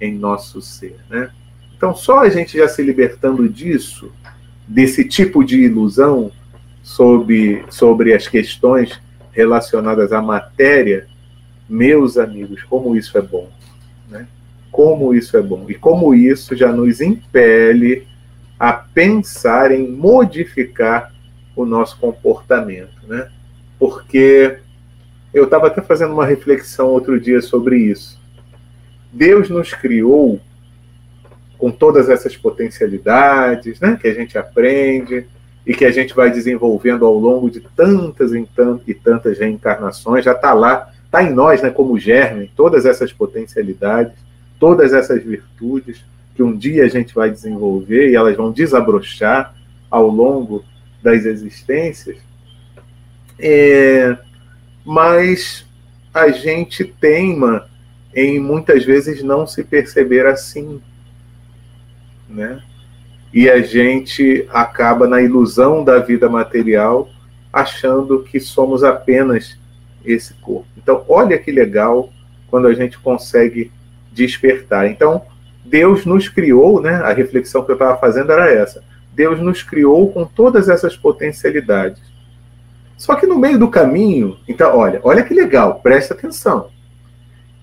em 0.00 0.14
nosso 0.14 0.62
ser. 0.62 0.96
Né? 1.08 1.30
Então, 1.76 1.94
só 1.94 2.20
a 2.20 2.28
gente 2.28 2.56
já 2.56 2.68
se 2.68 2.82
libertando 2.82 3.48
disso, 3.48 4.12
desse 4.66 5.04
tipo 5.04 5.44
de 5.44 5.60
ilusão 5.60 6.30
sobre, 6.82 7.64
sobre 7.68 8.14
as 8.14 8.26
questões 8.26 9.00
relacionadas 9.32 10.12
à 10.12 10.20
matéria, 10.22 11.06
meus 11.68 12.16
amigos, 12.16 12.62
como 12.64 12.96
isso 12.96 13.16
é 13.16 13.22
bom. 13.22 13.48
Né? 14.08 14.26
Como 14.70 15.14
isso 15.14 15.36
é 15.36 15.42
bom. 15.42 15.66
E 15.68 15.74
como 15.74 16.14
isso 16.14 16.56
já 16.56 16.72
nos 16.72 17.00
impele 17.00 18.06
a 18.58 18.72
pensar 18.72 19.72
em 19.72 19.88
modificar 19.88 21.12
o 21.54 21.64
nosso 21.64 21.98
comportamento. 21.98 23.06
Né? 23.06 23.28
Porque 23.78 24.58
eu 25.32 25.44
estava 25.44 25.68
até 25.68 25.80
fazendo 25.80 26.12
uma 26.12 26.26
reflexão 26.26 26.88
outro 26.88 27.20
dia 27.20 27.40
sobre 27.40 27.76
isso. 27.76 28.20
Deus 29.12 29.48
nos 29.48 29.72
criou 29.72 30.40
com 31.58 31.70
todas 31.70 32.08
essas 32.08 32.36
potencialidades, 32.36 33.78
né, 33.80 33.98
que 34.00 34.08
a 34.08 34.14
gente 34.14 34.38
aprende 34.38 35.26
e 35.66 35.74
que 35.74 35.84
a 35.84 35.90
gente 35.90 36.14
vai 36.14 36.30
desenvolvendo 36.30 37.04
ao 37.04 37.14
longo 37.14 37.50
de 37.50 37.60
tantas 37.60 38.32
e 38.86 38.94
tantas 38.94 39.38
reencarnações, 39.38 40.24
já 40.24 40.32
está 40.32 40.54
lá, 40.54 40.90
está 41.04 41.22
em 41.22 41.32
nós, 41.32 41.60
né, 41.60 41.70
como 41.70 41.98
germe, 41.98 42.50
todas 42.56 42.86
essas 42.86 43.12
potencialidades, 43.12 44.14
todas 44.58 44.92
essas 44.92 45.22
virtudes 45.22 46.02
que 46.34 46.42
um 46.42 46.56
dia 46.56 46.84
a 46.84 46.88
gente 46.88 47.14
vai 47.14 47.30
desenvolver 47.30 48.10
e 48.10 48.16
elas 48.16 48.36
vão 48.36 48.50
desabrochar 48.50 49.54
ao 49.90 50.08
longo 50.08 50.64
das 51.02 51.26
existências. 51.26 52.16
É, 53.38 54.16
mas 54.90 55.64
a 56.12 56.30
gente 56.30 56.82
teima 56.84 57.68
em 58.12 58.40
muitas 58.40 58.84
vezes 58.84 59.22
não 59.22 59.46
se 59.46 59.62
perceber 59.62 60.26
assim, 60.26 60.82
né? 62.28 62.60
E 63.32 63.48
a 63.48 63.62
gente 63.62 64.48
acaba 64.50 65.06
na 65.06 65.22
ilusão 65.22 65.84
da 65.84 66.00
vida 66.00 66.28
material, 66.28 67.08
achando 67.52 68.24
que 68.24 68.40
somos 68.40 68.82
apenas 68.82 69.56
esse 70.04 70.34
corpo. 70.34 70.66
Então, 70.76 71.04
olha 71.08 71.38
que 71.38 71.52
legal 71.52 72.12
quando 72.48 72.66
a 72.66 72.74
gente 72.74 72.98
consegue 72.98 73.70
despertar. 74.10 74.88
Então, 74.88 75.22
Deus 75.64 76.04
nos 76.04 76.28
criou, 76.28 76.82
né? 76.82 76.96
A 76.96 77.12
reflexão 77.12 77.64
que 77.64 77.70
eu 77.70 77.76
estava 77.76 77.96
fazendo 77.96 78.32
era 78.32 78.52
essa. 78.52 78.82
Deus 79.12 79.38
nos 79.38 79.62
criou 79.62 80.12
com 80.12 80.24
todas 80.24 80.68
essas 80.68 80.96
potencialidades. 80.96 82.09
Só 83.00 83.14
que 83.14 83.26
no 83.26 83.38
meio 83.38 83.58
do 83.58 83.70
caminho, 83.70 84.36
então, 84.46 84.76
olha, 84.76 85.00
olha 85.02 85.24
que 85.24 85.32
legal, 85.32 85.80
presta 85.80 86.12
atenção. 86.12 86.68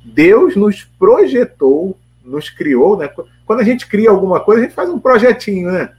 Deus 0.03 0.55
nos 0.55 0.83
projetou, 0.83 1.95
nos 2.25 2.49
criou, 2.49 2.97
né? 2.97 3.07
Quando 3.45 3.59
a 3.59 3.63
gente 3.63 3.85
cria 3.85 4.09
alguma 4.09 4.39
coisa, 4.39 4.61
a 4.61 4.63
gente 4.63 4.73
faz 4.73 4.89
um 4.89 4.97
projetinho, 4.97 5.71
né? 5.71 5.91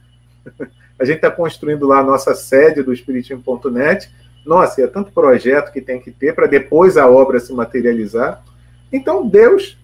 A 0.99 1.05
gente 1.05 1.15
está 1.15 1.31
construindo 1.31 1.87
lá 1.87 1.99
a 1.99 2.03
nossa 2.03 2.35
sede 2.35 2.83
do 2.83 2.91
Espiritismo.net. 2.91 4.11
Nossa, 4.45 4.81
é 4.81 4.87
tanto 4.87 5.13
projeto 5.13 5.71
que 5.71 5.79
tem 5.79 6.01
que 6.01 6.11
ter 6.11 6.35
para 6.35 6.45
depois 6.45 6.97
a 6.97 7.07
obra 7.07 7.39
se 7.39 7.53
materializar. 7.53 8.43
Então, 8.91 9.25
Deus 9.25 9.77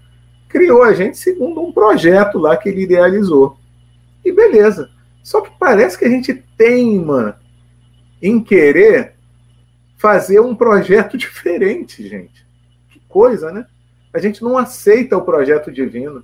criou 0.50 0.84
a 0.84 0.91
gente 0.91 1.18
segundo 1.18 1.62
um 1.62 1.72
projeto 1.72 2.38
lá 2.38 2.58
que 2.58 2.68
ele 2.68 2.82
idealizou. 2.82 3.58
E 4.26 4.34
beleza. 4.34 4.89
Só 5.24 5.39
que 5.39 5.52
parece 5.58 5.98
que 5.98 6.04
a 6.04 6.10
gente 6.10 6.34
teima 6.58 7.39
em 8.22 8.44
querer 8.44 9.14
fazer 10.06 10.39
um 10.39 10.54
projeto 10.54 11.18
diferente, 11.18 12.08
gente. 12.08 12.46
Que 12.91 13.02
coisa, 13.10 13.52
né? 13.52 13.65
A 14.13 14.20
gente 14.20 14.44
não 14.44 14.56
aceita 14.56 15.18
o 15.18 15.22
projeto 15.24 15.72
divino. 15.72 16.24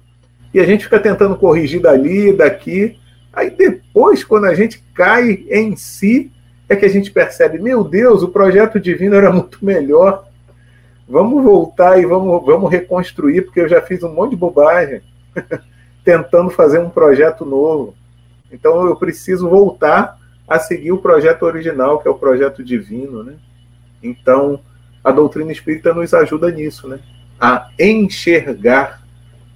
E 0.54 0.60
a 0.60 0.66
gente 0.66 0.84
fica 0.84 1.00
tentando 1.00 1.36
corrigir 1.36 1.82
dali, 1.82 2.32
daqui. 2.32 3.00
Aí 3.34 3.50
depois, 3.50 4.24
quando 4.24 4.46
a 4.46 4.54
gente 4.54 4.84
cai 4.94 5.46
em 5.50 5.76
si, 5.76 6.32
é 6.70 6.76
que 6.76 6.86
a 6.86 6.90
gente 6.90 7.10
percebe, 7.10 7.58
meu 7.58 7.84
Deus, 7.84 8.22
o 8.22 8.30
projeto 8.30 8.80
divino 8.80 9.16
era 9.16 9.32
muito 9.32 9.66
melhor. 9.66 10.28
Vamos 11.10 11.44
voltar 11.44 12.00
e 12.00 12.06
vamos, 12.06 12.46
vamos 12.46 12.72
reconstruir, 12.72 13.42
porque 13.42 13.62
eu 13.62 13.68
já 13.68 13.82
fiz 13.82 14.04
um 14.04 14.14
monte 14.14 14.32
de 14.32 14.36
bobagem 14.36 15.02
tentando 16.06 16.52
fazer 16.52 16.78
um 16.78 16.90
projeto 16.90 17.46
novo. 17.46 17.96
Então 18.52 18.86
eu 18.86 18.96
preciso 18.96 19.50
voltar 19.50 20.20
a 20.48 20.60
seguir 20.60 20.92
o 20.92 21.00
projeto 21.00 21.44
original, 21.44 22.00
que 22.00 22.08
é 22.08 22.12
o 22.12 22.16
projeto 22.16 22.64
divino, 22.64 23.24
né? 23.24 23.34
Então, 24.02 24.60
a 25.04 25.12
doutrina 25.12 25.52
espírita 25.52 25.94
nos 25.94 26.14
ajuda 26.14 26.52
nisso, 26.52 26.88
né? 26.88 27.00
A 27.40 27.70
enxergar 27.80 29.02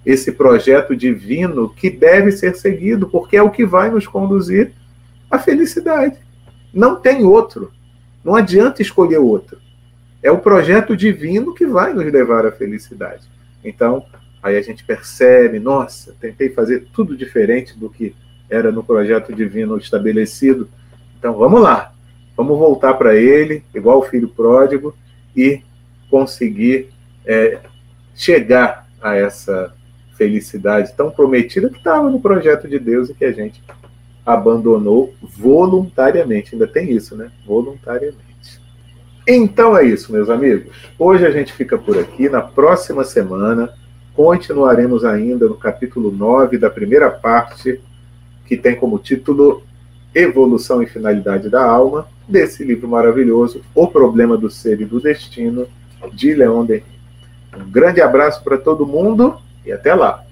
esse 0.06 0.32
projeto 0.32 0.96
divino 0.96 1.70
que 1.70 1.90
deve 1.90 2.32
ser 2.32 2.56
seguido, 2.56 3.08
porque 3.08 3.38
é 3.38 3.42
o 3.42 3.50
que 3.50 3.66
vai 3.66 3.90
nos 3.90 4.06
conduzir 4.06 4.72
à 5.30 5.40
felicidade. 5.40 6.18
Não 6.74 6.96
tem 6.96 7.24
outro. 7.24 7.72
Não 8.24 8.36
adianta 8.36 8.82
escolher 8.82 9.18
outro. 9.18 9.58
É 10.22 10.32
o 10.32 10.40
projeto 10.40 10.96
divino 10.96 11.54
que 11.54 11.66
vai 11.66 11.94
nos 11.94 12.12
levar 12.12 12.46
à 12.46 12.52
felicidade. 12.52 13.28
Então, 13.64 14.06
aí 14.42 14.58
a 14.58 14.62
gente 14.62 14.84
percebe, 14.84 15.60
nossa, 15.60 16.16
tentei 16.20 16.50
fazer 16.50 16.88
tudo 16.94 17.18
diferente 17.18 17.78
do 17.78 17.90
que 17.90 18.16
era 18.50 18.72
no 18.72 18.84
projeto 18.84 19.34
divino 19.34 19.78
estabelecido. 19.78 20.70
Então, 21.18 21.34
vamos 21.34 21.62
lá. 21.62 21.95
Vamos 22.36 22.58
voltar 22.58 22.94
para 22.96 23.16
ele, 23.16 23.64
igual 23.74 24.00
o 24.00 24.04
filho 24.04 24.28
pródigo, 24.28 24.96
e 25.36 25.62
conseguir 26.10 26.90
é, 27.26 27.60
chegar 28.14 28.88
a 29.02 29.16
essa 29.16 29.74
felicidade 30.18 30.94
tão 30.96 31.12
prometida 31.12 31.70
que 31.70 31.78
estava 31.78 32.10
no 32.10 32.20
projeto 32.20 32.68
de 32.68 32.80
Deus 32.80 33.10
e 33.10 33.14
que 33.14 33.26
a 33.26 33.32
gente 33.32 33.62
abandonou 34.26 35.14
voluntariamente. 35.22 36.56
Ainda 36.56 36.68
tem 36.68 36.92
isso, 36.92 37.16
né? 37.16 37.32
Voluntariamente. 37.46 38.26
Então 39.28 39.78
é 39.78 39.84
isso, 39.84 40.12
meus 40.12 40.30
amigos. 40.30 40.72
Hoje 40.98 41.26
a 41.26 41.32
gente 41.32 41.54
fica 41.54 41.78
por 41.78 41.98
aqui. 41.98 42.30
Na 42.30 42.42
próxima 42.42 43.04
semana 43.04 43.74
continuaremos 44.14 45.04
ainda 45.04 45.48
no 45.48 45.56
capítulo 45.56 46.12
9 46.12 46.58
da 46.58 46.70
primeira 46.70 47.10
parte, 47.10 47.82
que 48.48 48.56
tem 48.56 48.76
como 48.76 49.00
título 49.00 49.64
Evolução 50.16 50.82
e 50.82 50.88
Finalidade 50.88 51.50
da 51.50 51.64
Alma, 51.64 52.08
desse 52.28 52.64
livro 52.64 52.88
maravilhoso, 52.88 53.62
O 53.76 53.88
Problema 53.88 54.38
do 54.38 54.50
Ser 54.50 54.80
e 54.80 54.86
do 54.86 55.00
Destino, 55.00 55.68
de 56.14 56.34
Leon 56.34 56.66
Denis. 56.66 56.86
Um 57.56 57.70
grande 57.70 58.02
abraço 58.02 58.44
para 58.44 58.58
todo 58.58 58.88
mundo 58.88 59.38
e 59.66 59.72
até 59.72 59.94
lá! 59.94 60.25